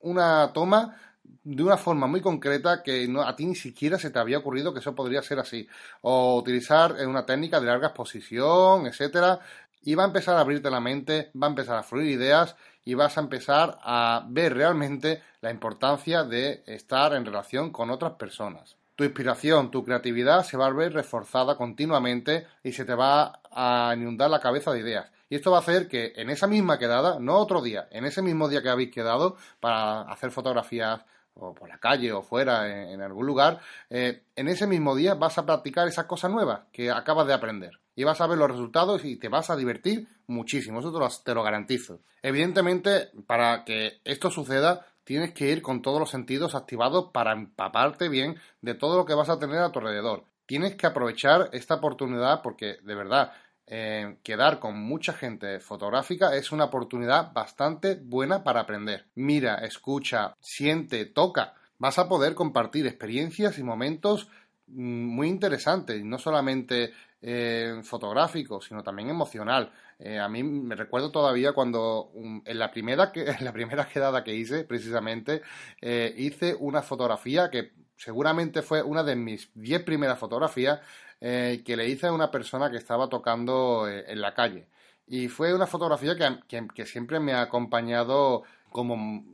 una 0.05 0.53
toma 0.53 0.97
de 1.45 1.63
una 1.63 1.77
forma 1.77 2.07
muy 2.07 2.21
concreta 2.21 2.83
que 2.83 3.07
no, 3.07 3.23
a 3.23 3.37
ti 3.37 3.45
ni 3.45 3.55
siquiera 3.55 3.99
se 3.99 4.11
te 4.11 4.19
había 4.19 4.39
ocurrido 4.39 4.73
que 4.73 4.81
eso 4.81 4.95
podría 4.95 5.23
ser 5.23 5.39
así. 5.39 5.69
O 6.01 6.37
utilizar 6.37 6.95
una 7.07 7.27
técnica 7.27 7.61
de 7.61 7.67
larga 7.67 7.89
exposición, 7.89 8.87
etcétera. 8.87 9.41
Y 9.83 9.95
va 9.95 10.05
a 10.05 10.07
empezar 10.07 10.37
a 10.37 10.41
abrirte 10.41 10.71
la 10.71 10.81
mente, 10.81 11.31
va 11.41 11.47
a 11.49 11.51
empezar 11.51 11.77
a 11.77 11.83
fluir 11.83 12.11
ideas 12.11 12.57
y 12.87 12.95
vas 12.95 13.19
a 13.19 13.21
empezar 13.21 13.79
a 13.83 14.25
ver 14.29 14.55
realmente 14.55 15.23
la 15.43 15.51
importancia 15.51 16.25
de 16.25 16.63
estar 16.67 17.13
en 17.15 17.27
relación 17.27 17.71
con 17.71 17.91
otras 17.91 18.13
personas. 18.13 18.77
Tu 18.97 19.05
inspiración, 19.05 19.71
tu 19.71 19.85
creatividad 19.85 20.45
se 20.45 20.57
va 20.57 20.67
a 20.67 20.73
ver 20.73 20.95
reforzada 20.95 21.57
continuamente 21.57 22.47
y 22.63 22.73
se 22.73 22.85
te 22.85 22.95
va 22.95 23.41
a 23.51 23.93
inundar 23.95 24.31
la 24.31 24.41
cabeza 24.41 24.73
de 24.73 24.81
ideas. 24.81 25.11
Y 25.29 25.37
esto 25.37 25.51
va 25.51 25.59
a 25.59 25.61
hacer 25.61 25.89
que 25.89 26.13
en 26.17 26.31
esa 26.31 26.47
misma 26.47 26.79
quedada, 26.79 27.19
no 27.19 27.37
otro 27.37 27.63
día, 27.63 27.89
en 27.91 28.05
ese 28.05 28.23
mismo 28.23 28.49
día 28.49 28.63
que 28.63 28.69
habéis 28.69 28.91
quedado 28.91 29.37
para 29.61 30.03
hacer 30.03 30.31
fotografías 30.31 31.03
o 31.35 31.55
por 31.55 31.69
la 31.69 31.79
calle 31.79 32.13
o 32.13 32.23
fuera 32.23 32.91
en, 32.93 33.03
algún 33.03 33.27
lugar, 33.27 33.61
eh, 33.91 34.23
en 34.37 34.49
ese 34.49 34.67
mismo 34.67 34.95
día 34.95 35.15
vas 35.15 35.37
a 35.39 35.45
practicar 35.45 35.89
esas 35.89 36.05
cosas 36.07 36.31
nuevas 36.31 36.63
que 36.73 36.91
acabas 36.91 37.27
de 37.27 37.35
aprender. 37.35 37.81
Y 37.97 38.05
vas 38.05 38.21
a 38.21 38.27
ver 38.27 38.39
los 38.39 38.51
resultados 38.51 39.05
y 39.05 39.17
te 39.17 39.29
vas 39.29 39.51
a 39.51 39.57
divertir 39.57 40.07
muchísimo, 40.27 40.81
eso 40.81 40.93
te 40.93 40.99
lo, 40.99 41.09
te 41.09 41.35
lo 41.35 41.43
garantizo. 41.43 42.01
Evidentemente, 42.23 43.11
para 43.27 43.65
que 43.65 44.01
esto 44.05 44.31
suceda, 44.31 44.87
tienes 45.05 45.33
que 45.33 45.51
ir 45.51 45.63
con 45.63 45.83
todos 45.83 46.01
los 46.01 46.11
sentidos 46.11 46.55
activados 46.55 47.11
para 47.13 47.33
empaparte 47.33 48.09
bien 48.09 48.37
de 48.63 48.75
todo 48.75 48.97
lo 48.97 49.05
que 49.05 49.15
vas 49.15 49.29
a 49.29 49.39
tener 49.39 49.59
a 49.59 49.71
tu 49.71 49.79
alrededor. 49.79 50.25
Tienes 50.47 50.75
que 50.77 50.87
aprovechar 50.87 51.49
esta 51.53 51.77
oportunidad 51.77 52.43
porque, 52.43 52.79
de 52.83 52.95
verdad, 52.95 53.33
eh, 53.67 54.19
quedar 54.23 54.59
con 54.59 54.79
mucha 54.79 55.15
gente 55.15 55.59
fotográfica 55.59 56.37
es 56.37 56.53
una 56.53 56.65
oportunidad 56.65 57.33
bastante 57.33 57.95
buena 57.95 58.45
para 58.45 58.61
aprender. 58.61 59.07
Mira, 59.15 59.57
escucha, 59.65 60.37
siente, 60.41 61.07
toca. 61.07 61.55
Vas 61.79 61.99
a 61.99 62.09
poder 62.09 62.35
compartir 62.35 62.87
experiencias 62.87 63.59
y 63.59 63.63
momentos 63.63 64.29
mm, 64.67 65.05
muy 65.07 65.29
interesantes, 65.29 66.05
no 66.05 66.19
solamente 66.19 66.93
eh, 67.23 67.81
fotográfico, 67.83 68.61
sino 68.61 68.83
también 68.83 69.09
emocional. 69.09 69.73
Eh, 69.99 70.19
a 70.19 70.29
mí 70.29 70.43
me 70.43 70.75
recuerdo 70.75 71.11
todavía 71.11 71.53
cuando 71.53 72.13
en, 72.45 72.59
la 72.59 72.71
primera 72.71 73.13
en 73.15 73.45
la 73.45 73.53
primera 73.53 73.89
quedada 73.89 74.23
que 74.23 74.35
hice, 74.35 74.65
precisamente, 74.65 75.41
hice 75.81 76.55
una 76.59 76.83
fotografía 76.83 77.49
que 77.51 77.73
seguramente 77.97 78.63
fue 78.63 78.83
una 78.83 79.03
de 79.03 79.17
mis 79.17 79.51
10 79.55 79.83
primeras 79.85 80.19
fotografías 80.19 80.81
eh, 81.21 81.63
que 81.65 81.77
le 81.77 81.89
hice 81.89 82.07
a 82.07 82.13
una 82.13 82.31
persona 82.31 82.71
que 82.71 82.77
estaba 82.77 83.09
tocando 83.09 83.89
eh, 83.89 84.05
en 84.09 84.21
la 84.21 84.35
calle. 84.35 84.69
Y 85.07 85.29
fue 85.29 85.55
una 85.55 85.67
fotografía 85.67 86.17
que, 86.17 86.87
siempre 86.87 87.21
me 87.21 87.35
ha 87.35 87.43
acompañado 87.43 88.43
como 88.71 89.25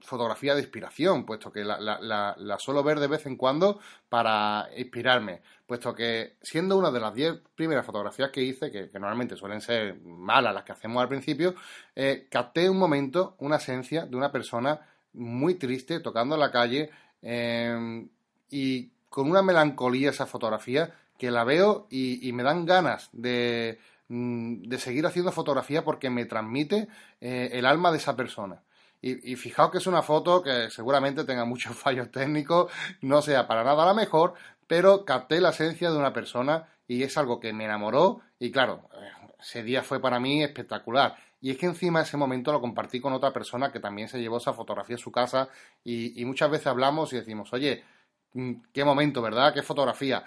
fotografía 0.00 0.54
de 0.54 0.60
inspiración, 0.60 1.24
puesto 1.24 1.50
que 1.50 1.64
la, 1.64 2.56
suelo 2.58 2.82
ver 2.82 3.00
de 3.00 3.06
vez 3.06 3.24
en 3.24 3.36
cuando 3.36 3.80
para 4.08 4.68
inspirarme, 4.76 5.40
puesto 5.66 5.94
que 5.94 6.36
siendo 6.42 6.76
una 6.76 6.90
de 6.90 7.00
las 7.00 7.14
10 7.14 7.40
primeras 7.54 7.86
fotografías 7.86 8.30
que 8.30 8.42
hice, 8.42 8.70
que, 8.70 8.90
normalmente 8.94 9.34
suelen 9.34 9.62
ser 9.62 9.98
malas 10.02 10.54
las 10.54 10.64
que 10.64 10.72
hacemos 10.72 11.02
al 11.02 11.08
principio, 11.08 11.54
eh, 11.94 12.26
capté 12.30 12.68
un 12.68 12.78
momento, 12.78 13.34
una 13.38 13.56
esencia 13.56 14.04
de 14.04 14.16
una 14.16 14.30
persona 14.30 14.80
muy 15.14 15.54
triste 15.54 16.00
tocando 16.00 16.34
en 16.34 16.40
la 16.40 16.50
calle 16.50 16.90
y 18.50 18.90
con 19.08 19.30
una 19.30 19.42
melancolía 19.42 20.10
esa 20.10 20.26
fotografía 20.26 20.92
que 21.18 21.30
la 21.30 21.44
veo 21.44 21.86
y, 21.90 22.30
me 22.32 22.42
dan 22.42 22.66
ganas 22.66 23.08
de, 23.12 23.78
mm, 24.08 24.62
de, 24.62 24.78
seguir 24.78 25.06
haciendo 25.06 25.32
fotografía 25.32 25.84
porque 25.84 26.10
me 26.10 26.24
transmite 26.24 26.88
eh, 27.20 27.50
el 27.52 27.66
alma 27.66 27.90
de 27.90 27.98
esa 27.98 28.16
persona. 28.16 28.62
Y, 29.00 29.36
fijaos 29.36 29.70
que 29.70 29.78
es 29.78 29.86
una 29.86 30.02
foto 30.02 30.42
que 30.42 30.70
seguramente 30.70 31.24
tenga 31.24 31.44
muchos 31.52 31.76
fallos 31.76 32.10
técnicos, 32.10 32.72
no 33.02 33.22
sea 33.22 33.46
para 33.46 33.62
nada 33.62 33.86
la 33.86 33.94
mejor, 33.94 34.34
pero 34.66 35.04
capté 35.04 35.40
la 35.40 35.50
esencia 35.50 35.90
de 35.90 35.98
una 35.98 36.12
persona 36.12 36.68
y 36.88 37.02
es 37.02 37.16
algo 37.16 37.38
que 37.38 37.52
me 37.52 37.64
enamoró 37.66 38.20
y 38.38 38.50
claro, 38.50 38.88
ese 39.38 39.62
día 39.62 39.82
fue 39.82 40.00
para 40.00 40.18
mí 40.20 40.42
espectacular. 40.42 41.16
Y 41.44 41.50
es 41.50 41.58
que 41.58 41.66
encima 41.66 42.00
ese 42.00 42.16
momento 42.16 42.52
lo 42.52 42.60
compartí 42.62 43.00
con 43.00 43.12
otra 43.12 43.30
persona 43.30 43.70
que 43.70 43.78
también 43.78 44.08
se 44.08 44.18
llevó 44.18 44.38
esa 44.38 44.54
fotografía 44.54 44.96
a 44.96 44.98
su 44.98 45.12
casa 45.12 45.50
y, 45.84 46.18
y 46.18 46.24
muchas 46.24 46.50
veces 46.50 46.68
hablamos 46.68 47.12
y 47.12 47.16
decimos, 47.16 47.52
oye, 47.52 47.84
mm, 48.32 48.52
qué 48.72 48.82
momento, 48.82 49.20
¿verdad? 49.20 49.52
Qué 49.52 49.62
fotografía. 49.62 50.24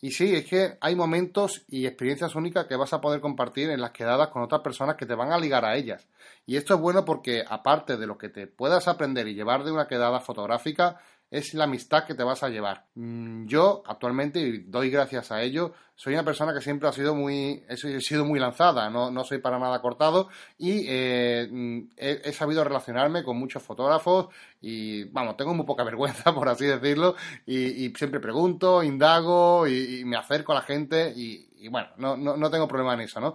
Y 0.00 0.12
sí, 0.12 0.32
es 0.32 0.46
que 0.46 0.78
hay 0.80 0.94
momentos 0.94 1.64
y 1.66 1.86
experiencias 1.86 2.36
únicas 2.36 2.66
que 2.66 2.76
vas 2.76 2.92
a 2.92 3.00
poder 3.00 3.20
compartir 3.20 3.68
en 3.68 3.80
las 3.80 3.90
quedadas 3.90 4.28
con 4.28 4.42
otras 4.42 4.60
personas 4.60 4.94
que 4.94 5.06
te 5.06 5.16
van 5.16 5.32
a 5.32 5.38
ligar 5.38 5.64
a 5.64 5.74
ellas. 5.74 6.06
Y 6.46 6.56
esto 6.56 6.74
es 6.74 6.80
bueno 6.80 7.04
porque 7.04 7.42
aparte 7.48 7.96
de 7.96 8.06
lo 8.06 8.16
que 8.16 8.28
te 8.28 8.46
puedas 8.46 8.86
aprender 8.86 9.26
y 9.26 9.34
llevar 9.34 9.64
de 9.64 9.72
una 9.72 9.88
quedada 9.88 10.20
fotográfica, 10.20 11.00
es 11.30 11.54
la 11.54 11.64
amistad 11.64 12.04
que 12.04 12.14
te 12.14 12.24
vas 12.24 12.42
a 12.42 12.48
llevar. 12.48 12.86
Mm, 12.94 13.46
yo 13.46 13.82
actualmente, 13.86 14.40
y 14.40 14.58
doy 14.64 14.90
gracias 14.90 15.30
a 15.30 15.42
ello, 15.42 15.72
soy 15.94 16.14
una 16.14 16.24
persona 16.24 16.52
que 16.52 16.60
siempre 16.60 16.88
ha 16.88 16.92
sido 16.92 17.14
muy, 17.14 17.64
he 17.68 17.76
sido 18.00 18.24
muy 18.24 18.40
lanzada, 18.40 18.90
no, 18.90 19.10
no 19.10 19.22
soy 19.22 19.38
para 19.38 19.58
nada 19.58 19.80
cortado 19.80 20.28
y 20.58 20.86
eh, 20.88 21.48
mm, 21.50 21.90
he, 21.96 22.32
sabido 22.32 22.64
relacionarme 22.64 23.22
con 23.22 23.36
muchos 23.36 23.62
fotógrafos 23.62 24.28
y, 24.60 25.04
vamos, 25.04 25.36
tengo 25.36 25.54
muy 25.54 25.66
poca 25.66 25.84
vergüenza, 25.90 26.34
por 26.34 26.48
así 26.48 26.66
decirlo, 26.66 27.14
y, 27.46 27.90
siempre 27.96 28.18
pregunto, 28.18 28.82
indago 28.82 29.66
y, 29.68 30.04
me 30.04 30.16
acerco 30.16 30.52
a 30.52 30.56
la 30.56 30.62
gente 30.62 31.12
y, 31.14 31.68
bueno, 31.68 31.88
no, 31.98 32.16
no, 32.16 32.36
no 32.36 32.50
tengo 32.50 32.66
problema 32.66 32.94
en 32.94 33.00
eso, 33.02 33.20
¿no? 33.20 33.34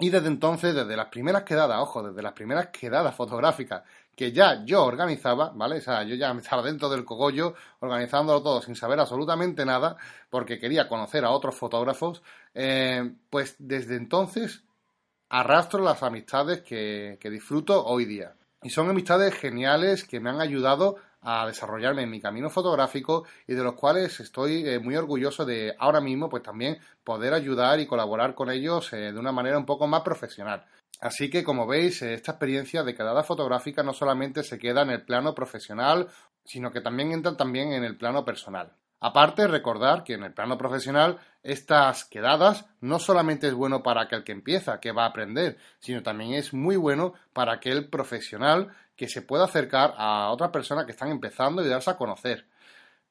Y 0.00 0.10
desde 0.10 0.26
entonces, 0.26 0.74
desde 0.74 0.96
las 0.96 1.06
primeras 1.06 1.44
quedadas, 1.44 1.78
ojo, 1.80 2.02
desde 2.02 2.20
las 2.20 2.32
primeras 2.32 2.68
quedadas 2.68 3.14
fotográficas 3.14 3.82
que 4.16 4.32
ya 4.32 4.64
yo 4.64 4.84
organizaba, 4.84 5.50
¿vale? 5.54 5.78
O 5.78 5.80
sea, 5.80 6.02
yo 6.04 6.14
ya 6.14 6.30
estaba 6.32 6.62
dentro 6.62 6.88
del 6.88 7.04
cogollo 7.04 7.54
organizándolo 7.80 8.42
todo 8.42 8.62
sin 8.62 8.76
saber 8.76 9.00
absolutamente 9.00 9.64
nada, 9.64 9.96
porque 10.30 10.58
quería 10.58 10.88
conocer 10.88 11.24
a 11.24 11.30
otros 11.30 11.54
fotógrafos, 11.54 12.22
eh, 12.54 13.14
pues 13.30 13.56
desde 13.58 13.96
entonces 13.96 14.64
arrastro 15.28 15.82
las 15.82 16.02
amistades 16.02 16.62
que, 16.62 17.18
que 17.20 17.30
disfruto 17.30 17.84
hoy 17.84 18.04
día. 18.04 18.34
Y 18.62 18.70
son 18.70 18.88
amistades 18.88 19.34
geniales 19.34 20.04
que 20.04 20.20
me 20.20 20.30
han 20.30 20.40
ayudado 20.40 20.96
a 21.24 21.46
desarrollarme 21.46 22.02
en 22.02 22.10
mi 22.10 22.20
camino 22.20 22.50
fotográfico 22.50 23.24
y 23.46 23.54
de 23.54 23.64
los 23.64 23.74
cuales 23.74 24.20
estoy 24.20 24.68
eh, 24.68 24.78
muy 24.78 24.94
orgulloso 24.94 25.44
de 25.44 25.74
ahora 25.78 26.00
mismo 26.00 26.28
pues 26.28 26.42
también 26.42 26.78
poder 27.02 27.32
ayudar 27.32 27.80
y 27.80 27.86
colaborar 27.86 28.34
con 28.34 28.50
ellos 28.50 28.92
eh, 28.92 29.12
de 29.12 29.18
una 29.18 29.32
manera 29.32 29.58
un 29.58 29.66
poco 29.66 29.86
más 29.86 30.02
profesional. 30.02 30.64
Así 31.00 31.30
que 31.30 31.42
como 31.42 31.66
veis, 31.66 32.02
eh, 32.02 32.14
esta 32.14 32.32
experiencia 32.32 32.82
de 32.82 32.94
quedada 32.94 33.24
fotográfica 33.24 33.82
no 33.82 33.92
solamente 33.92 34.42
se 34.42 34.58
queda 34.58 34.82
en 34.82 34.90
el 34.90 35.02
plano 35.02 35.34
profesional, 35.34 36.08
sino 36.44 36.70
que 36.70 36.82
también 36.82 37.12
entra 37.12 37.36
también 37.36 37.72
en 37.72 37.84
el 37.84 37.96
plano 37.96 38.24
personal. 38.24 38.72
Aparte, 39.00 39.46
recordar 39.46 40.02
que 40.02 40.14
en 40.14 40.22
el 40.22 40.32
plano 40.32 40.56
profesional 40.56 41.18
estas 41.42 42.06
quedadas 42.06 42.64
no 42.80 42.98
solamente 42.98 43.48
es 43.48 43.52
bueno 43.52 43.82
para 43.82 44.02
aquel 44.02 44.24
que 44.24 44.32
empieza, 44.32 44.80
que 44.80 44.92
va 44.92 45.04
a 45.04 45.08
aprender, 45.08 45.58
sino 45.78 46.02
también 46.02 46.32
es 46.32 46.54
muy 46.54 46.76
bueno 46.76 47.12
para 47.34 47.52
aquel 47.52 47.90
profesional 47.90 48.72
que 48.96 49.08
se 49.08 49.22
pueda 49.22 49.44
acercar 49.44 49.94
a 49.96 50.30
otra 50.30 50.52
persona 50.52 50.86
que 50.86 50.92
están 50.92 51.10
empezando 51.10 51.64
y 51.64 51.68
darse 51.68 51.90
a 51.90 51.96
conocer. 51.96 52.46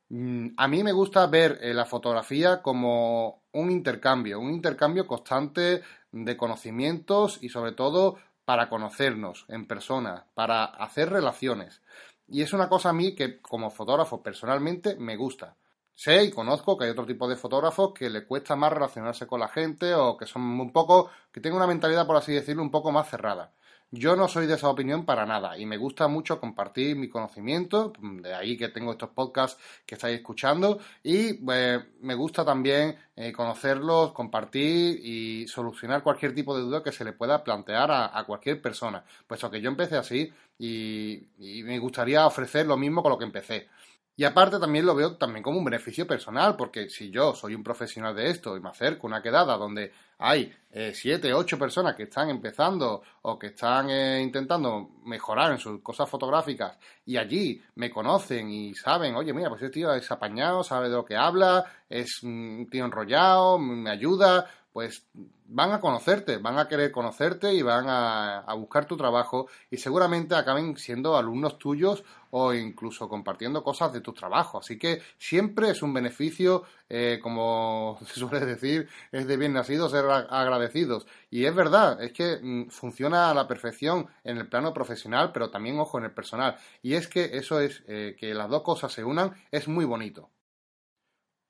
Mm, 0.09 0.49
a 0.57 0.67
mí 0.67 0.83
me 0.83 0.91
gusta 0.91 1.25
ver 1.27 1.59
eh, 1.61 1.73
la 1.73 1.85
fotografía 1.85 2.61
como 2.61 3.43
un 3.51 3.71
intercambio, 3.71 4.39
un 4.39 4.51
intercambio 4.51 5.07
constante 5.07 5.81
de 6.11 6.37
conocimientos 6.37 7.39
y 7.41 7.49
sobre 7.49 7.71
todo 7.71 8.17
para 8.45 8.69
conocernos 8.69 9.45
en 9.47 9.65
persona, 9.67 10.27
para 10.33 10.65
hacer 10.65 11.09
relaciones. 11.09 11.81
Y 12.27 12.41
es 12.41 12.53
una 12.53 12.69
cosa 12.69 12.89
a 12.89 12.93
mí 12.93 13.15
que 13.15 13.41
como 13.41 13.69
fotógrafo 13.69 14.21
personalmente 14.21 14.95
me 14.97 15.15
gusta. 15.15 15.55
Sé 15.95 16.23
y 16.23 16.31
conozco 16.31 16.77
que 16.77 16.85
hay 16.85 16.91
otro 16.91 17.05
tipo 17.05 17.27
de 17.27 17.35
fotógrafos 17.35 17.93
que 17.93 18.09
le 18.09 18.25
cuesta 18.25 18.55
más 18.55 18.73
relacionarse 18.73 19.27
con 19.27 19.39
la 19.39 19.47
gente 19.47 19.93
o 19.93 20.17
que 20.17 20.25
son 20.25 20.41
un 20.41 20.71
poco, 20.71 21.09
que 21.31 21.39
tienen 21.39 21.57
una 21.57 21.67
mentalidad, 21.67 22.07
por 22.07 22.17
así 22.17 22.33
decirlo, 22.33 22.63
un 22.63 22.71
poco 22.71 22.91
más 22.91 23.09
cerrada. 23.09 23.53
Yo 23.95 24.15
no 24.15 24.27
soy 24.27 24.47
de 24.47 24.55
esa 24.55 24.69
opinión 24.69 25.05
para 25.05 25.23
nada 25.23 25.55
y 25.55 25.67
me 25.67 25.77
gusta 25.77 26.07
mucho 26.07 26.39
compartir 26.39 26.95
mi 26.95 27.09
conocimiento, 27.09 27.93
de 28.01 28.33
ahí 28.33 28.57
que 28.57 28.69
tengo 28.69 28.93
estos 28.93 29.12
podcasts 29.12 29.62
que 29.85 29.93
estáis 29.93 30.17
escuchando 30.17 30.79
y 31.03 31.39
eh, 31.51 31.79
me 32.01 32.15
gusta 32.15 32.43
también 32.43 32.97
eh, 33.15 33.31
conocerlos, 33.31 34.12
compartir 34.12 35.00
y 35.00 35.47
solucionar 35.47 36.01
cualquier 36.01 36.33
tipo 36.33 36.57
de 36.57 36.63
duda 36.63 36.81
que 36.81 36.91
se 36.91 37.05
le 37.05 37.13
pueda 37.13 37.43
plantear 37.43 37.91
a, 37.91 38.23
cualquier 38.25 38.59
persona, 38.63 39.05
puesto 39.27 39.51
que 39.51 39.62
yo 39.62 39.69
empecé 39.69 39.95
así 39.95 40.33
y 40.57 41.27
me 41.63 41.77
gustaría 41.77 42.25
ofrecer 42.25 42.65
lo 42.65 42.77
mismo 42.77 43.03
con 43.03 43.12
lo 43.12 43.19
que 43.19 43.25
empecé. 43.25 43.69
Y 44.15 44.25
aparte 44.25 44.60
también 44.60 44.86
lo 44.86 44.93
veo 44.93 45.17
también 45.17 45.41
como 45.41 45.58
un 45.58 45.65
beneficio 45.65 46.05
personal, 46.05 46.55
porque 46.55 46.88
si 46.89 47.10
yo 47.10 47.34
soy 47.34 47.55
un 47.55 47.63
profesional 47.63 48.15
de 48.15 48.29
esto 48.29 48.55
y 48.55 48.60
me 48.60 48.70
acerco 48.70 49.08
a 49.08 49.10
una 49.10 49.24
quedada 49.24 49.58
donde 49.58 49.91
hay 50.20 50.53
eh, 50.72 50.91
siete, 50.93 51.34
ocho 51.34 51.58
personas 51.58 51.96
que 51.96 52.03
están 52.03 52.29
empezando 52.29 53.01
o 53.24 53.39
que 53.39 53.48
están 53.48 53.89
eh, 53.89 54.22
intentando 54.22 54.91
mejorar 55.03 55.51
en 55.51 55.58
sus 55.58 55.82
cosas 55.82 56.08
fotográficas 56.08 56.77
y 57.05 57.17
allí 57.17 57.62
me 57.75 57.89
conocen 57.89 58.50
y 58.50 58.75
saben, 58.75 59.15
oye, 59.15 59.34
mira, 59.34 59.50
pues 59.50 59.63
este 59.63 59.79
tío 59.79 59.91
es 59.93 60.10
apañado, 60.12 60.63
sabe 60.63 60.89
de 60.89 60.96
lo 60.96 61.05
que 61.05 61.15
habla, 61.15 61.65
es 61.89 62.22
un 62.22 62.67
tío 62.70 62.86
enrollado, 62.86 63.58
me 63.58 63.89
ayuda, 63.89 64.48
pues 64.74 65.06
van 65.46 65.72
a 65.72 65.80
conocerte, 65.80 66.38
van 66.38 66.58
a 66.58 66.68
querer 66.68 66.92
conocerte 66.92 67.53
y 67.53 67.62
van 67.62 67.86
a, 67.88 68.53
buscar 68.56 68.86
tu 68.86 68.98
trabajo 68.98 69.48
y 69.70 69.77
seguramente 69.77 70.34
acaben 70.34 70.75
siendo 70.77 71.15
alumnos 71.15 71.60
tuyos 71.60 72.03
o 72.32 72.53
incluso 72.53 73.08
compartiendo 73.08 73.63
cosas 73.63 73.94
de 73.94 74.01
tu 74.01 74.13
trabajo. 74.13 74.58
Así 74.58 74.80
que 74.80 75.03
siempre 75.20 75.70
es 75.70 75.84
un 75.84 75.94
beneficio, 75.94 76.63
eh, 76.89 77.20
como 77.22 78.00
se 78.08 78.20
suele 78.20 78.44
decir, 78.46 78.89
es 79.12 79.27
de 79.27 79.38
bien 79.38 79.53
nacido 79.53 79.89
ser 79.89 80.06
agradecidos. 80.10 81.06
Y 81.30 81.46
es 81.46 81.53
verdad, 81.53 82.01
es 82.01 82.12
que 82.12 82.39
mm, 82.42 82.70
funciona 82.70 83.30
a 83.30 83.34
la 83.36 83.48
perfección 83.48 84.08
en 84.24 84.38
el 84.38 84.50
plano 84.50 84.74
profesional, 84.74 85.32
pero 85.32 85.51
también, 85.51 85.80
ojo, 85.80 86.00
en 86.00 86.06
el 86.06 86.12
personal. 86.12 86.58
Y 86.82 86.96
es 86.96 87.08
que 87.08 87.38
eso 87.38 87.60
es, 87.60 87.84
eh, 87.88 88.15
que 88.20 88.34
las 88.34 88.50
dos 88.50 88.63
cosas 88.63 88.92
se 88.92 89.03
unan, 89.03 89.34
es 89.51 89.68
muy 89.68 89.86
bonito. 89.86 90.32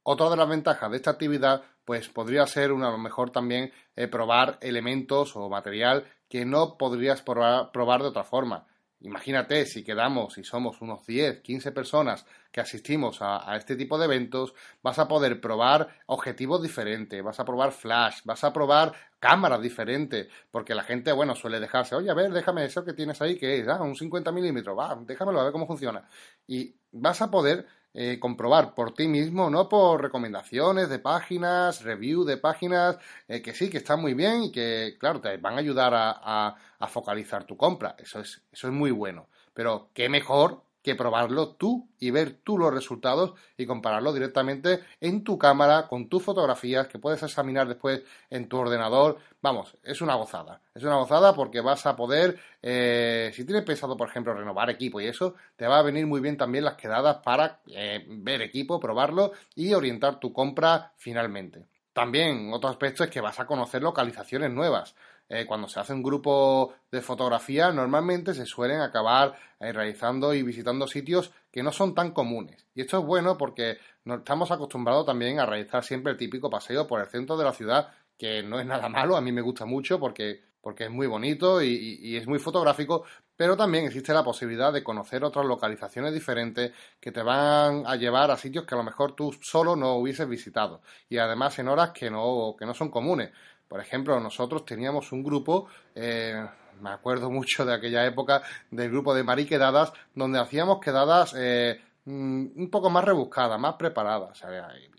Otra 0.03 0.29
de 0.29 0.36
las 0.36 0.50
ventajas 0.50 0.91
de 0.91 0.98
esta 0.98 1.12
actividad, 1.12 1.63
pues 1.86 2.10
podría 2.10 2.45
ser 2.45 2.74
una, 2.74 2.91
lo 2.91 2.98
mejor 2.98 3.31
también 3.31 3.72
eh, 3.95 4.07
probar 4.07 4.57
elementos 4.62 5.36
o 5.36 5.50
material 5.50 6.05
que 6.27 6.45
no 6.45 6.77
podrías 6.77 7.22
probar, 7.22 8.01
de 8.01 8.07
otra 8.07 8.25
forma. 8.25 8.67
Imagínate 9.00 9.65
si 9.65 9.83
quedamos 9.83 10.38
y 10.38 10.43
somos 10.43 10.81
unos 10.81 11.05
10, 11.05 11.41
15 11.41 11.72
personas 11.72 12.25
que 12.51 12.62
asistimos 12.62 13.22
a, 13.22 13.50
a, 13.50 13.57
este 13.57 13.75
tipo 13.75 13.98
de 13.98 14.05
eventos, 14.05 14.53
vas 14.81 15.00
a 15.00 15.07
poder 15.07 15.39
probar 15.41 15.89
objetivos 16.05 16.62
diferentes, 16.62 17.22
vas 17.22 17.39
a 17.39 17.45
probar 17.45 17.72
flash, 17.72 18.22
vas 18.24 18.43
a 18.43 18.53
probar 18.53 18.93
cámaras 19.19 19.62
diferentes, 19.62 20.27
porque 20.51 20.75
la 20.75 20.83
gente, 20.83 21.12
bueno, 21.13 21.36
suele 21.36 21.60
dejarse, 21.60 21.95
oye, 21.95 22.10
a 22.10 22.13
ver, 22.13 22.31
déjame 22.31 22.65
eso 22.65 22.83
que 22.83 22.93
tienes 22.93 23.22
ahí, 23.22 23.38
que 23.38 23.60
es, 23.60 23.67
ah, 23.67 23.81
un 23.81 23.95
50 23.95 24.31
milímetros, 24.33 24.77
va, 24.77 24.95
déjamelo 25.05 25.39
a 25.39 25.43
ver 25.45 25.53
cómo 25.53 25.67
funciona. 25.67 26.07
Y 26.48 26.75
vas 26.91 27.22
a 27.22 27.31
poder 27.31 27.65
eh, 27.93 28.17
comprobar 28.19 28.73
por 28.73 28.93
ti 28.93 29.07
mismo, 29.07 29.50
no 29.50 29.69
por 29.69 30.01
recomendaciones 30.01 30.89
de 30.89 31.00
páginas, 31.00 31.83
review 31.83 32.23
de 32.23 32.38
páginas, 32.38 32.97
eh, 33.27 33.41
que 33.41 33.53
sí, 33.53 33.69
que 33.69 33.77
están 33.77 34.01
muy 34.01 34.13
bien 34.13 34.43
y 34.43 34.51
que, 34.51 34.97
claro, 35.00 35.21
te 35.21 35.38
van 35.38 35.55
a 35.55 35.59
ayudar 35.59 35.93
a, 35.95 36.55
focalizar 36.88 37.45
tu 37.45 37.55
compra. 37.55 37.95
Eso 37.97 38.19
es, 38.19 38.43
eso 38.51 38.67
es 38.67 38.73
muy 38.73 38.91
bueno. 38.91 39.29
Pero 39.53 39.89
qué 39.93 40.09
mejor 40.09 40.63
que 40.83 40.95
probarlo 40.95 41.55
tú 41.55 41.87
y 41.97 42.11
ver 42.11 42.33
tú 42.43 42.57
los 42.57 42.73
resultados 42.73 43.33
y 43.57 43.65
compararlo 43.65 44.11
directamente 44.11 44.81
en 44.99 45.23
tu 45.23 45.37
cámara 45.37 45.87
con 45.87 46.09
tus 46.09 46.21
fotografías 46.21 46.87
que 46.87 46.99
puedes 46.99 47.23
examinar 47.23 47.67
después 47.67 48.03
en 48.29 48.49
tu 48.49 48.57
ordenador. 48.57 49.17
Vamos, 49.41 49.77
es 49.81 50.01
una 50.01 50.15
gozada. 50.15 50.61
Es 50.75 50.83
una 50.83 50.97
gozada 50.97 51.33
porque 51.33 51.61
vas 51.61 51.85
a 51.85 51.95
poder, 51.95 52.37
eh, 52.61 53.31
si 53.33 53.45
tienes 53.45 53.63
pensado, 53.63 53.95
por 53.95 54.09
ejemplo, 54.09 54.33
renovar 54.33 54.69
equipo 54.69 54.99
y 54.99 55.07
eso, 55.07 55.35
te 55.55 55.65
va 55.65 55.79
a 55.79 55.83
venir 55.83 56.05
muy 56.05 56.19
bien 56.19 56.37
también 56.37 56.65
las 56.65 56.75
quedadas 56.75 57.17
para 57.23 57.61
eh, 57.67 58.05
ver 58.07 58.41
equipo, 58.41 58.79
probarlo 58.79 59.31
y 59.55 59.73
orientar 59.73 60.19
tu 60.19 60.33
compra 60.33 60.91
finalmente. 60.97 61.65
También 61.93 62.51
otro 62.51 62.69
aspecto 62.69 63.03
es 63.03 63.09
que 63.11 63.21
vas 63.21 63.39
a 63.39 63.45
conocer 63.45 63.81
localizaciones 63.83 64.51
nuevas. 64.51 64.95
Eh, 65.33 65.47
cuando 65.47 65.67
se 65.67 65.79
hace 65.79 65.93
un 65.93 66.03
grupo 66.03 66.75
de 66.91 67.01
fotografía, 67.01 67.71
normalmente 67.71 68.35
se 68.35 68.45
suelen 68.45 68.81
acabar 68.81 69.33
eh, 69.59 69.73
realizando 69.73 70.31
y 70.31 70.43
visitando 70.43 70.85
sitios 70.85 71.31
que 71.51 71.63
no 71.63 71.71
son 71.71 71.95
tan 71.95 72.11
comunes. 72.11 72.67
Y 72.75 72.81
esto 72.81 72.99
es 72.99 73.03
bueno 73.03 73.35
porque 73.35 73.79
nos 74.05 74.19
estamos 74.19 74.51
acostumbrados 74.51 75.07
también 75.07 75.39
a 75.39 75.47
realizar 75.47 75.83
siempre 75.83 76.11
el 76.11 76.19
típico 76.19 76.51
paseo 76.51 76.85
por 76.85 77.01
el 77.01 77.07
centro 77.07 77.35
de 77.35 77.45
la 77.45 77.51
ciudad, 77.51 77.89
que 78.15 78.43
no 78.43 78.59
es 78.59 78.67
nada 78.67 78.89
malo, 78.89 79.17
a 79.17 79.21
mí 79.21 79.31
me 79.31 79.41
gusta 79.41 79.65
mucho 79.65 79.99
porque, 79.99 80.39
porque 80.61 80.83
es 80.83 80.91
muy 80.91 81.07
bonito 81.07 81.63
y 81.63 82.15
es 82.15 82.27
muy 82.27 82.37
fotográfico, 82.37 83.03
pero 83.35 83.57
también 83.57 83.85
existe 83.85 84.13
la 84.13 84.23
posibilidad 84.23 84.71
de 84.71 84.83
conocer 84.83 85.23
otras 85.23 85.45
localizaciones 85.45 86.13
diferentes 86.13 86.71
que 86.99 87.11
te 87.11 87.23
van 87.23 87.83
a 87.85 87.95
llevar 87.95 88.29
a 88.29 88.37
sitios 88.37 88.65
que 88.65 88.75
a 88.75 88.77
lo 88.77 88.83
mejor 88.83 89.15
tú 89.15 89.35
solo 89.41 89.75
no 89.75 89.95
hubieses 89.95 90.27
visitado 90.27 90.81
y 91.09 91.17
además 91.17 91.57
en 91.57 91.67
horas 91.67 91.91
que 91.91 92.11
no, 92.11 92.55
que 92.57 92.65
no 92.65 92.73
son 92.73 92.89
comunes. 92.89 93.31
Por 93.67 93.79
ejemplo, 93.79 94.20
nosotros 94.20 94.65
teníamos 94.65 95.12
un 95.12 95.24
grupo, 95.24 95.67
eh, 95.96 96.46
me 96.82 96.89
acuerdo 96.91 97.29
mucho 97.32 97.65
de 97.65 97.74
aquella 97.74 98.05
época, 98.05 98.41
del 98.72 98.89
grupo 98.89 99.13
de 99.13 99.24
mariquedadas, 99.24 99.93
donde 100.13 100.39
hacíamos 100.39 100.79
quedadas 100.79 101.34
eh, 101.38 101.82
mm, 102.05 102.46
un 102.55 102.70
poco 102.70 102.89
más 102.89 103.03
rebuscadas, 103.03 103.60
más 103.60 103.75
preparadas. 103.75 104.43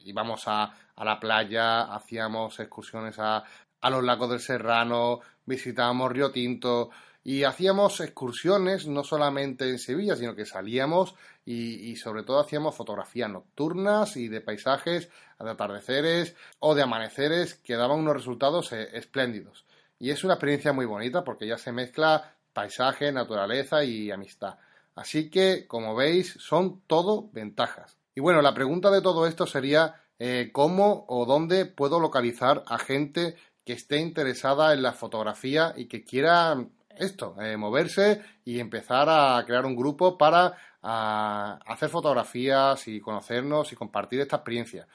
íbamos 0.04 0.46
a, 0.46 0.74
a, 0.96 1.04
la 1.04 1.18
playa, 1.20 1.94
hacíamos 1.94 2.58
excursiones 2.60 3.18
a, 3.18 3.44
a 3.80 3.90
los 3.90 4.02
lagos 4.02 4.30
del 4.30 4.40
Serrano, 4.40 5.20
visitábamos 5.44 6.10
Río 6.10 6.30
Tinto 6.30 6.90
y 7.24 7.44
hacíamos 7.44 8.00
excursiones 8.00 8.86
no 8.86 9.02
solamente 9.02 9.68
en 9.70 9.78
Sevilla, 9.78 10.14
sino 10.14 10.36
que 10.36 10.44
salíamos 10.44 11.14
y, 11.46 11.96
sobre 11.96 12.22
todo 12.22 12.38
hacíamos 12.38 12.74
fotografías 12.74 13.30
nocturnas 13.30 14.16
y 14.18 14.28
de 14.28 14.42
paisajes, 14.42 15.08
de 15.40 15.50
atardeceres 15.50 16.36
o 16.58 16.74
de 16.74 16.82
amaneceres 16.82 17.54
que 17.54 17.76
daban 17.76 17.98
unos 17.98 18.14
resultados 18.14 18.72
eh, 18.72 18.90
espléndidos. 18.92 19.64
Y 19.98 20.10
es 20.10 20.22
una 20.22 20.34
experiencia 20.34 20.72
muy 20.74 20.84
bonita 20.84 21.24
porque 21.24 21.46
ya 21.46 21.56
se 21.56 21.72
mezcla 21.72 22.36
paisaje, 22.52 23.10
naturaleza 23.10 23.84
y 23.84 24.10
amistad. 24.10 24.58
Así 24.94 25.30
que, 25.30 25.66
como 25.66 25.96
veis, 25.96 26.36
son 26.38 26.82
todo 26.86 27.30
ventajas. 27.32 27.96
Y 28.14 28.20
bueno, 28.20 28.42
la 28.42 28.54
pregunta 28.54 28.90
de 28.90 29.00
todo 29.00 29.26
esto 29.26 29.46
sería 29.46 30.02
eh, 30.18 30.50
cómo 30.52 31.04
o 31.08 31.24
dónde 31.24 31.64
puedo 31.64 32.00
localizar 32.00 32.64
a 32.68 32.78
gente 32.78 33.36
que 33.64 33.72
esté 33.72 33.98
interesada 33.98 34.74
en 34.74 34.82
la 34.82 34.92
fotografía 34.92 35.72
y 35.76 35.86
que 35.86 36.04
quiera 36.04 36.54
esto, 36.98 37.36
eh, 37.40 37.56
moverse 37.56 38.22
y 38.44 38.60
empezar 38.60 39.08
a 39.08 39.42
crear 39.46 39.64
un 39.66 39.76
grupo 39.76 40.18
para 40.18 40.54
hacer 40.82 41.88
fotografías 41.88 42.86
y 42.88 43.00
conocernos 43.00 43.72
y 43.72 43.76
compartir 43.76 44.20
esta 44.20 44.36
experiencia. 44.36 44.86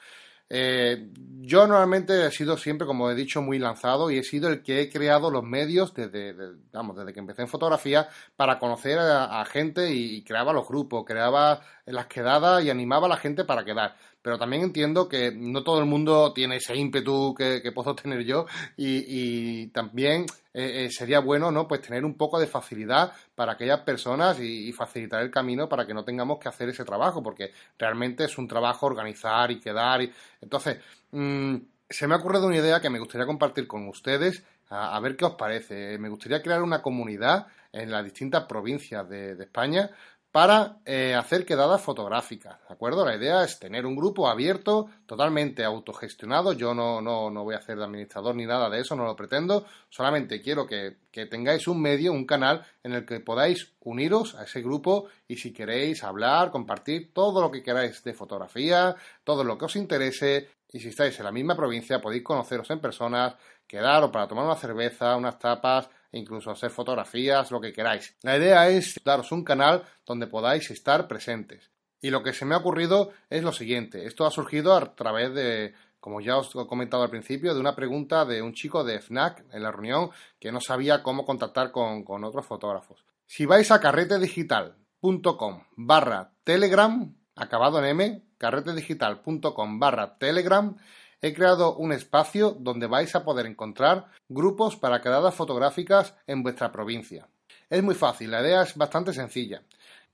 Eh, 0.52 1.10
yo 1.42 1.64
normalmente 1.68 2.26
he 2.26 2.30
sido 2.32 2.56
siempre, 2.56 2.84
como 2.84 3.08
he 3.08 3.14
dicho, 3.14 3.40
muy 3.40 3.60
lanzado 3.60 4.10
y 4.10 4.18
he 4.18 4.24
sido 4.24 4.48
el 4.48 4.64
que 4.64 4.80
he 4.80 4.90
creado 4.90 5.30
los 5.30 5.44
medios 5.44 5.94
desde, 5.94 6.34
vamos, 6.72 6.96
desde 6.96 7.12
que 7.12 7.20
empecé 7.20 7.42
en 7.42 7.48
fotografía 7.48 8.08
para 8.34 8.58
conocer 8.58 8.98
a, 8.98 9.44
gente 9.44 9.94
y, 9.94 10.22
creaba 10.24 10.52
los 10.52 10.66
grupos, 10.66 11.04
creaba 11.06 11.60
las 11.86 12.06
quedadas 12.06 12.64
y 12.64 12.70
animaba 12.70 13.06
a 13.06 13.10
la 13.10 13.16
gente 13.16 13.44
para 13.44 13.64
quedar 13.64 13.94
pero 14.22 14.38
también 14.38 14.62
entiendo 14.62 15.08
que 15.08 15.32
no 15.32 15.62
todo 15.62 15.78
el 15.80 15.86
mundo 15.86 16.32
tiene 16.32 16.56
ese 16.56 16.76
ímpetu 16.76 17.34
que, 17.34 17.62
puedo 17.74 17.94
tener 17.96 18.24
yo 18.24 18.46
y, 18.76 19.68
también 19.68 20.26
eh, 20.52 20.84
eh, 20.84 20.90
sería 20.90 21.20
bueno 21.20 21.50
no 21.50 21.68
pues 21.68 21.80
tener 21.80 22.04
un 22.04 22.14
poco 22.14 22.38
de 22.40 22.46
facilidad 22.46 23.12
para 23.34 23.52
aquellas 23.52 23.80
personas 23.80 24.38
y, 24.40 24.72
facilitar 24.72 25.22
el 25.22 25.30
camino 25.30 25.68
para 25.68 25.86
que 25.86 25.94
no 25.94 26.04
tengamos 26.04 26.38
que 26.38 26.48
hacer 26.48 26.68
ese 26.68 26.84
trabajo 26.84 27.22
porque 27.22 27.52
realmente 27.78 28.24
es 28.24 28.38
un 28.38 28.48
trabajo 28.48 28.86
organizar 28.86 29.50
y 29.50 29.60
quedar 29.60 30.02
y 30.02 30.12
entonces 30.40 30.78
mm, 31.10 31.56
se 31.88 32.06
me 32.06 32.14
ha 32.14 32.18
ocurrido 32.18 32.46
una 32.46 32.56
idea 32.56 32.80
que 32.80 32.90
me 32.90 32.98
gustaría 32.98 33.26
compartir 33.26 33.66
con 33.66 33.88
ustedes 33.88 34.44
a, 34.72 35.00
ver 35.00 35.16
qué 35.16 35.24
os 35.24 35.34
parece. 35.34 35.98
Me 35.98 36.08
gustaría 36.08 36.40
crear 36.40 36.62
una 36.62 36.80
comunidad 36.80 37.48
en 37.72 37.90
las 37.90 38.04
distintas 38.04 38.44
provincias 38.44 39.08
de 39.08 39.32
España 39.32 39.90
para 40.32 40.76
eh, 40.84 41.14
hacer 41.14 41.44
quedadas 41.44 41.82
fotográficas, 41.82 42.60
¿de 42.68 42.74
acuerdo? 42.74 43.04
La 43.04 43.16
idea 43.16 43.42
es 43.42 43.58
tener 43.58 43.84
un 43.84 43.96
grupo 43.96 44.28
abierto, 44.28 44.88
totalmente 45.04 45.64
autogestionado. 45.64 46.52
Yo 46.52 46.72
no, 46.72 47.00
no, 47.00 47.30
no 47.30 47.42
voy 47.42 47.56
a 47.56 47.58
hacer 47.58 47.76
de 47.76 47.84
administrador 47.84 48.36
ni 48.36 48.46
nada 48.46 48.70
de 48.70 48.80
eso, 48.80 48.94
no 48.94 49.04
lo 49.04 49.16
pretendo. 49.16 49.66
Solamente 49.88 50.40
quiero 50.40 50.66
que, 50.66 50.98
que, 51.10 51.26
tengáis 51.26 51.66
un 51.66 51.82
medio, 51.82 52.12
un 52.12 52.26
canal 52.26 52.64
en 52.84 52.92
el 52.92 53.04
que 53.04 53.18
podáis 53.18 53.72
uniros 53.80 54.36
a 54.36 54.44
ese 54.44 54.62
grupo 54.62 55.08
y 55.26 55.36
si 55.36 55.52
queréis 55.52 56.04
hablar, 56.04 56.52
compartir 56.52 57.12
todo 57.12 57.40
lo 57.40 57.50
que 57.50 57.62
queráis 57.62 58.04
de 58.04 58.14
fotografía, 58.14 58.94
todo 59.24 59.42
lo 59.42 59.58
que 59.58 59.64
os 59.64 59.74
interese. 59.74 60.48
Y 60.72 60.78
si 60.78 60.90
estáis 60.90 61.18
en 61.18 61.24
la 61.24 61.32
misma 61.32 61.56
provincia, 61.56 62.00
podéis 62.00 62.22
conoceros 62.22 62.70
en 62.70 62.78
personas, 62.78 63.34
quedar 63.66 64.04
o 64.04 64.12
para 64.12 64.28
tomar 64.28 64.44
una 64.44 64.54
cerveza, 64.54 65.16
unas 65.16 65.40
tapas, 65.40 65.90
incluso 66.12 66.50
hacer 66.50 66.70
fotografías, 66.70 67.50
lo 67.50 67.60
que 67.60 67.72
queráis. 67.72 68.16
La 68.22 68.36
idea 68.36 68.68
es 68.68 69.00
daros 69.04 69.32
un 69.32 69.44
canal 69.44 69.84
donde 70.04 70.26
podáis 70.26 70.70
estar 70.70 71.08
presentes. 71.08 71.70
Y 72.00 72.10
lo 72.10 72.22
que 72.22 72.32
se 72.32 72.44
me 72.44 72.54
ha 72.54 72.58
ocurrido 72.58 73.12
es 73.28 73.42
lo 73.42 73.52
siguiente. 73.52 74.06
Esto 74.06 74.26
ha 74.26 74.30
surgido 74.30 74.74
a 74.74 74.94
través 74.94 75.34
de, 75.34 75.74
como 76.00 76.20
ya 76.20 76.38
os 76.38 76.54
he 76.54 76.66
comentado 76.66 77.02
al 77.02 77.10
principio, 77.10 77.54
de 77.54 77.60
una 77.60 77.76
pregunta 77.76 78.24
de 78.24 78.42
un 78.42 78.54
chico 78.54 78.84
de 78.84 79.00
FNAC 79.00 79.44
en 79.52 79.62
la 79.62 79.70
reunión 79.70 80.10
que 80.38 80.50
no 80.50 80.60
sabía 80.60 81.02
cómo 81.02 81.26
contactar 81.26 81.70
con, 81.70 82.04
con 82.04 82.24
otros 82.24 82.46
fotógrafos. 82.46 83.04
Si 83.26 83.44
vais 83.44 83.70
a 83.70 83.80
carretedigital.com 83.80 85.64
barra 85.76 86.32
telegram, 86.42 87.14
acabado 87.36 87.78
en 87.78 87.84
m, 88.00 88.22
carretedigital.com 88.38 89.78
barra 89.78 90.18
telegram, 90.18 90.76
he 91.22 91.34
creado 91.34 91.76
un 91.76 91.92
espacio 91.92 92.52
donde 92.58 92.86
vais 92.86 93.14
a 93.14 93.24
poder 93.24 93.46
encontrar 93.46 94.06
grupos 94.28 94.76
para 94.76 95.00
quedadas 95.00 95.34
fotográficas 95.34 96.14
en 96.26 96.42
vuestra 96.42 96.72
provincia. 96.72 97.28
Es 97.68 97.82
muy 97.82 97.94
fácil, 97.94 98.30
la 98.30 98.42
idea 98.42 98.62
es 98.62 98.76
bastante 98.76 99.12
sencilla. 99.12 99.62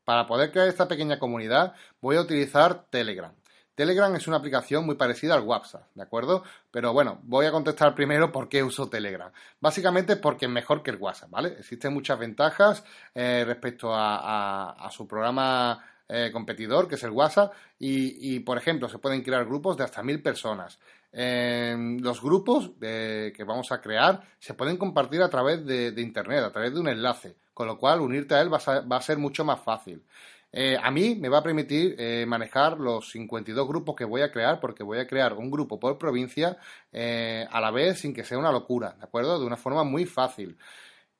Para 0.05 0.27
poder 0.27 0.53
crear 0.53 0.69
esta 0.69 0.87
pequeña 0.87 1.19
comunidad 1.19 1.75
voy 2.01 2.17
a 2.17 2.21
utilizar 2.21 2.85
Telegram. 2.91 3.33
Telegram 3.75 4.15
es 4.17 4.27
una 4.27 4.39
aplicación 4.39 4.87
muy 4.87 4.95
parecida 4.95 5.35
al 5.35 5.43
WhatsApp, 5.43 5.83
¿de 5.95 6.03
acuerdo? 6.03 6.45
Pero 6.71 6.95
bueno, 6.95 7.21
voy 7.25 7.45
a 7.45 7.53
contestar 7.53 7.95
primero 7.95 8.33
por 8.33 8.49
qué 8.49 8.63
uso 8.63 8.89
Telegram. 8.89 9.31
Básicamente 9.61 10.17
porque 10.17 10.47
es 10.47 10.51
mejor 10.51 10.83
que 10.83 10.93
el 10.93 10.97
WhatsApp, 10.97 11.31
¿vale? 11.31 11.57
Existen 11.59 11.93
muchas 11.93 12.19
ventajas 12.19 12.83
eh, 13.15 13.45
respecto 13.47 13.91
a 13.93 14.89
su 14.91 15.07
programa 15.07 15.85
eh, 16.09 16.31
competidor, 16.33 16.87
que 16.87 16.95
es 16.95 17.03
el 17.03 17.11
WhatsApp, 17.11 17.53
y, 17.81 18.39
por 18.41 18.57
ejemplo, 18.57 18.89
se 18.89 18.99
pueden 18.99 19.23
crear 19.23 19.45
grupos 19.45 19.77
de 19.77 19.83
hasta 19.83 20.05
mil 20.05 20.23
personas. 20.23 20.79
Los 21.17 22.21
grupos 22.21 22.73
que 22.79 23.45
vamos 23.47 23.73
a 23.73 23.81
crear 23.81 24.21
se 24.39 24.55
pueden 24.55 24.77
compartir 24.77 25.23
a 25.23 25.31
través 25.31 25.65
de, 25.65 25.95
Internet, 25.97 26.45
a 26.45 26.53
través 26.53 26.75
de 26.75 26.81
un 26.81 26.89
enlace, 26.89 27.37
con 27.55 27.67
lo 27.67 27.79
cual 27.79 28.01
unirte 28.01 28.35
a 28.35 28.43
él 28.43 28.53
va 28.53 28.59
a, 28.97 29.03
ser 29.03 29.19
mucho 29.19 29.45
más 29.45 29.61
fácil. 29.61 30.05
Eh, 30.53 30.77
a 30.81 30.91
mí 30.91 31.17
me 31.17 31.29
va 31.29 31.39
a 31.39 31.43
permitir 31.43 31.97
eh, 31.99 32.25
manejar 32.27 32.79
los 32.79 33.11
52 33.11 33.67
grupos 33.67 33.97
que 33.97 34.05
voy 34.05 34.23
a 34.23 34.31
crear, 34.31 34.61
porque 34.61 34.85
voy 34.85 34.99
a 34.99 35.07
crear 35.07 35.35
un 35.35 35.51
grupo 35.51 35.81
por 35.81 35.99
provincia 35.99 36.59
a 36.93 37.61
la 37.61 37.71
vez 37.71 38.01
sin 38.01 38.15
que 38.15 38.25
sea 38.25 38.39
una 38.39 38.53
locura, 38.53 38.95
¿de 38.99 39.05
acuerdo? 39.05 39.39
De 39.39 39.47
una 39.47 39.57
forma 39.57 39.85
muy 39.85 40.05
fácil. 40.07 40.57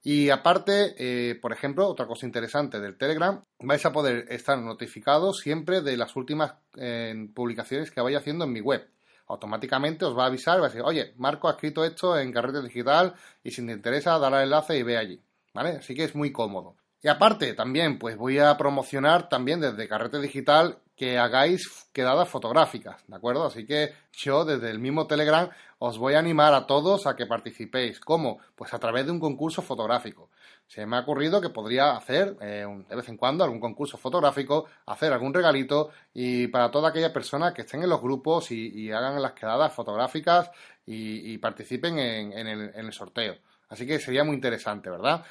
Y 0.09 0.31
aparte, 0.31 0.95
eh, 0.99 1.35
por 1.35 1.53
ejemplo, 1.53 1.89
otra 1.89 2.07
cosa 2.07 2.27
interesante 2.27 2.79
del 2.79 2.97
Telegram, 2.97 3.43
vais 3.59 3.85
a 3.85 3.93
poder 3.93 4.27
estar 4.29 4.57
notificados 4.57 5.41
siempre 5.41 5.81
de 5.81 5.97
las 5.97 6.15
últimas 6.15 6.55
eh, 6.77 7.29
publicaciones 7.35 7.91
que 7.91 8.01
vaya 8.01 8.19
haciendo 8.19 8.45
en 8.45 8.53
mi 8.53 8.61
web. 8.61 8.89
Automáticamente 9.29 10.05
os 10.05 10.17
va 10.17 10.25
a 10.25 10.27
avisar, 10.27 10.61
va 10.61 10.67
a 10.67 10.69
decir, 10.69 10.83
oye, 10.83 11.15
Marco 11.17 11.49
ha 11.49 11.53
escrito 11.53 11.85
esto 11.85 12.19
en 12.19 12.33
Carrete 12.33 12.63
Digital 12.63 13.15
y 13.43 13.51
si 13.51 13.65
te 13.67 13.73
interesa, 13.73 14.19
dar 14.19 14.35
al 14.35 14.45
enlace 14.45 14.79
y 14.79 14.83
ve 14.83 14.97
allí. 14.97 15.23
¿Vale? 15.53 15.79
Así 15.79 15.95
que 15.95 16.05
es 16.05 16.15
muy 16.15 16.33
cómodo. 16.33 16.77
Y 17.03 17.09
aparte, 17.09 17.55
también, 17.55 17.99
pues 17.99 18.17
voy 18.17 18.39
a 18.39 18.57
promocionar 18.57 19.29
también 19.29 19.61
desde 19.61 19.89
Carrete 19.89 20.21
Digital 20.21 20.79
que 20.97 21.19
hagáis 21.19 21.89
quedadas 21.93 22.29
fotográficas, 22.29 23.05
¿de 23.07 23.17
acuerdo? 23.17 23.45
Así 23.45 23.67
que 23.67 23.93
yo 24.13 24.47
desde 24.47 24.71
el 24.71 24.79
mismo 24.79 25.07
Telegram 25.07 25.51
os 25.79 25.99
voy 25.99 26.15
a 26.15 26.19
animar 26.19 26.55
a 26.55 26.67
todos 26.67 27.07
a 27.07 27.15
que 27.15 27.27
participéis. 27.27 28.01
¿Cómo? 28.01 28.39
Pues 28.55 28.73
a 28.73 28.79
través 28.79 29.05
de 29.05 29.13
un 29.13 29.21
concurso 29.21 29.61
fotográfico. 29.61 30.31
Se 30.67 30.87
me 30.87 30.97
ha 30.97 31.01
ocurrido 31.01 31.41
que 31.41 31.51
podría 31.51 31.95
hacer 31.97 32.37
eh, 32.41 32.67
de 32.89 32.97
vez 32.97 33.09
en 33.11 33.19
cuando 33.19 33.45
algún 33.45 33.61
concurso 33.61 33.99
fotográfico, 33.99 34.67
hacer 34.87 35.13
algún 35.13 35.35
regalito 35.35 35.91
y 36.15 36.49
para 36.49 36.71
toda 36.71 36.89
aquella 36.89 37.13
persona 37.13 37.53
que 37.53 37.63
estén 37.63 37.83
en 37.83 37.91
los 37.91 38.01
grupos 38.01 38.51
y, 38.51 38.91
hagan 38.91 39.21
las 39.21 39.33
quedadas 39.33 39.73
fotográficas 39.73 40.51
y, 40.87 41.37
participen 41.39 41.99
en, 41.99 42.47
el, 42.47 42.73
en 42.75 42.87
el 42.87 42.93
sorteo. 42.93 43.37
Así 43.69 43.87
que 43.87 43.99
sería 43.99 44.25
muy 44.25 44.35
interesante, 44.35 44.91
¿verdad? 44.91 45.25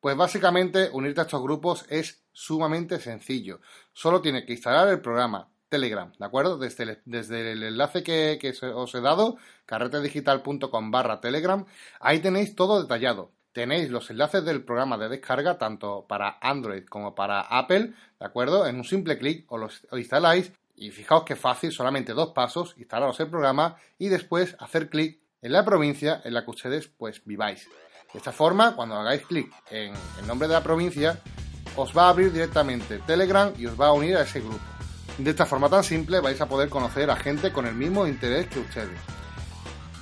Pues 0.00 0.16
básicamente 0.16 0.88
unirte 0.92 1.20
a 1.20 1.24
estos 1.24 1.42
grupos 1.42 1.84
es 1.90 2.24
sumamente 2.32 2.98
sencillo. 2.98 3.60
Solo 3.92 4.22
tienes 4.22 4.44
que 4.46 4.52
instalar 4.52 4.88
el 4.88 5.00
programa 5.00 5.50
Telegram, 5.68 6.12
¿de 6.18 6.24
acuerdo? 6.24 6.58
Desde 6.58 6.82
el, 7.52 7.62
enlace 7.62 8.02
que, 8.02 8.54
os 8.74 8.94
he 8.94 9.00
dado, 9.00 9.36
carretedigital.com 9.66 10.90
barra 10.90 11.20
Telegram, 11.20 11.64
ahí 12.00 12.18
tenéis 12.20 12.54
todo 12.56 12.82
detallado. 12.82 13.32
Tenéis 13.52 13.90
los 13.90 14.10
enlaces 14.10 14.44
del 14.44 14.64
programa 14.64 14.96
de 14.96 15.08
descarga 15.08 15.58
tanto 15.58 16.06
para 16.08 16.38
Android 16.40 16.84
como 16.86 17.14
para 17.14 17.40
Apple, 17.40 17.92
¿de 18.18 18.26
acuerdo? 18.26 18.66
En 18.66 18.76
un 18.76 18.84
simple 18.84 19.18
clic 19.18 19.50
os 19.50 19.82
lo 19.90 19.98
instaláis 19.98 20.52
y 20.76 20.90
fijaos 20.90 21.24
que 21.24 21.36
fácil, 21.36 21.72
solamente 21.72 22.14
dos 22.14 22.30
pasos, 22.30 22.74
instalaros 22.78 23.20
el 23.20 23.28
programa 23.28 23.76
y 23.98 24.08
después 24.08 24.56
hacer 24.60 24.88
clic 24.88 25.20
en 25.42 25.52
la 25.52 25.64
provincia 25.64 26.20
en 26.24 26.34
la 26.34 26.44
que 26.44 26.50
ustedes 26.50 26.88
pues 26.88 27.22
viváis. 27.24 27.68
De 28.12 28.18
esta 28.18 28.32
forma, 28.32 28.74
cuando 28.74 28.96
hagáis 28.96 29.22
clic 29.22 29.52
en 29.70 29.92
el 30.20 30.26
nombre 30.26 30.48
de 30.48 30.54
la 30.54 30.62
provincia, 30.62 31.20
os 31.76 31.96
va 31.96 32.06
a 32.06 32.08
abrir 32.10 32.32
directamente 32.32 32.98
Telegram 32.98 33.52
y 33.56 33.66
os 33.66 33.80
va 33.80 33.88
a 33.88 33.92
unir 33.92 34.16
a 34.16 34.22
ese 34.22 34.40
grupo. 34.40 34.58
De 35.18 35.30
esta 35.30 35.46
forma 35.46 35.68
tan 35.68 35.84
simple 35.84 36.20
vais 36.20 36.40
a 36.40 36.46
poder 36.46 36.68
conocer 36.68 37.10
a 37.10 37.16
gente 37.16 37.52
con 37.52 37.66
el 37.66 37.74
mismo 37.74 38.06
interés 38.06 38.48
que 38.48 38.60
ustedes. 38.60 38.98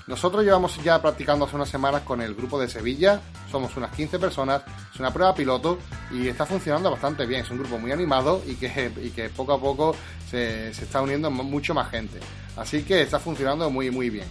Nosotros 0.06 0.42
llevamos 0.42 0.82
ya 0.82 1.02
practicando 1.02 1.44
hace 1.44 1.56
unas 1.56 1.68
semanas 1.68 2.00
con 2.00 2.22
el 2.22 2.34
grupo 2.34 2.58
de 2.58 2.66
Sevilla, 2.66 3.20
somos 3.50 3.76
unas 3.76 3.94
15 3.94 4.18
personas, 4.18 4.62
es 4.94 4.98
una 4.98 5.12
prueba 5.12 5.34
piloto 5.34 5.78
y 6.10 6.28
está 6.28 6.46
funcionando 6.46 6.90
bastante 6.90 7.26
bien, 7.26 7.42
es 7.42 7.50
un 7.50 7.58
grupo 7.58 7.78
muy 7.78 7.92
animado 7.92 8.42
y 8.46 8.54
que, 8.54 8.70
que 9.14 9.28
poco 9.28 9.52
a 9.52 9.60
poco 9.60 9.94
se, 10.30 10.72
se 10.72 10.84
está 10.84 11.02
uniendo 11.02 11.30
mucho 11.30 11.74
más 11.74 11.90
gente. 11.90 12.20
Así 12.56 12.84
que 12.84 13.02
está 13.02 13.18
funcionando 13.18 13.68
muy 13.68 13.90
muy 13.90 14.08
bien. 14.08 14.26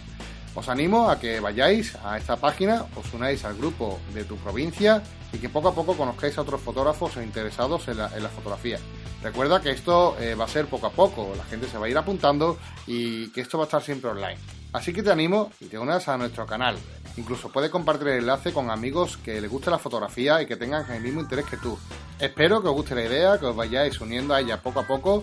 Os 0.58 0.68
animo 0.68 1.08
a 1.08 1.20
que 1.20 1.38
vayáis 1.38 1.94
a 2.02 2.18
esta 2.18 2.34
página, 2.34 2.82
os 2.98 3.06
unáis 3.14 3.44
al 3.46 3.54
grupo 3.54 4.02
de 4.10 4.24
tu 4.24 4.34
provincia 4.42 5.00
y 5.32 5.38
que 5.38 5.48
poco 5.48 5.68
a 5.68 5.72
poco 5.72 5.96
conozcáis 5.96 6.36
a 6.36 6.42
otros 6.42 6.60
fotógrafos 6.60 7.16
o 7.16 7.22
interesados 7.22 7.86
en 7.86 7.96
la, 7.96 8.28
fotografía. 8.34 8.80
Recuerda 9.22 9.60
que 9.60 9.70
esto 9.70 10.18
eh, 10.18 10.34
va 10.34 10.46
a 10.46 10.48
ser 10.48 10.66
poco 10.66 10.88
a 10.88 10.90
poco, 10.90 11.32
la 11.36 11.44
gente 11.44 11.68
se 11.68 11.78
va 11.78 11.86
a 11.86 11.88
ir 11.88 11.96
apuntando 11.96 12.58
y 12.88 13.30
que 13.30 13.42
esto 13.42 13.56
va 13.56 13.64
a 13.64 13.68
estar 13.70 13.82
siempre 13.84 14.10
online. 14.10 14.36
Así 14.72 14.92
que 14.92 15.04
te 15.04 15.12
animo 15.12 15.52
y 15.60 15.66
te 15.66 15.78
unas 15.78 16.08
a 16.08 16.18
nuestro 16.18 16.44
canal. 16.44 16.76
Incluso 17.16 17.52
puedes 17.52 17.70
compartir 17.70 18.08
el 18.08 18.18
enlace 18.18 18.52
con 18.52 18.68
amigos 18.68 19.16
que 19.16 19.40
les 19.40 19.48
guste 19.48 19.70
la 19.70 19.78
fotografía 19.78 20.42
y 20.42 20.46
que 20.46 20.56
tengan 20.56 20.90
el 20.90 21.02
mismo 21.02 21.20
interés 21.20 21.44
que 21.46 21.58
tú. 21.58 21.78
Espero 22.18 22.60
que 22.62 22.68
os 22.68 22.74
guste 22.74 22.96
la 22.96 23.04
idea, 23.04 23.38
que 23.38 23.46
os 23.46 23.54
vayáis 23.54 24.00
uniendo 24.00 24.34
a 24.34 24.40
ella 24.40 24.60
poco 24.60 24.80
a 24.80 24.86
poco 24.88 25.22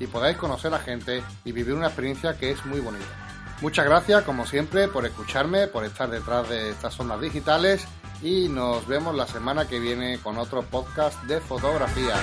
y 0.00 0.08
podáis 0.08 0.36
conocer 0.36 0.74
a 0.74 0.80
gente 0.80 1.22
y 1.44 1.52
vivir 1.52 1.74
una 1.74 1.86
experiencia 1.86 2.36
que 2.36 2.50
es 2.50 2.66
muy 2.66 2.80
bonita. 2.80 3.31
Muchas 3.62 3.84
gracias, 3.84 4.24
como 4.24 4.44
siempre, 4.44 4.88
por 4.88 5.06
escucharme, 5.06 5.68
por 5.68 5.84
estar 5.84 6.10
detrás 6.10 6.48
de 6.48 6.70
estas 6.70 6.98
ondas 6.98 7.20
digitales 7.20 7.86
y 8.20 8.48
nos 8.48 8.88
vemos 8.88 9.14
la 9.14 9.24
semana 9.28 9.68
que 9.68 9.78
viene 9.78 10.18
con 10.18 10.36
otro 10.36 10.62
podcast 10.62 11.22
de 11.22 11.40
fotografía. 11.40 12.16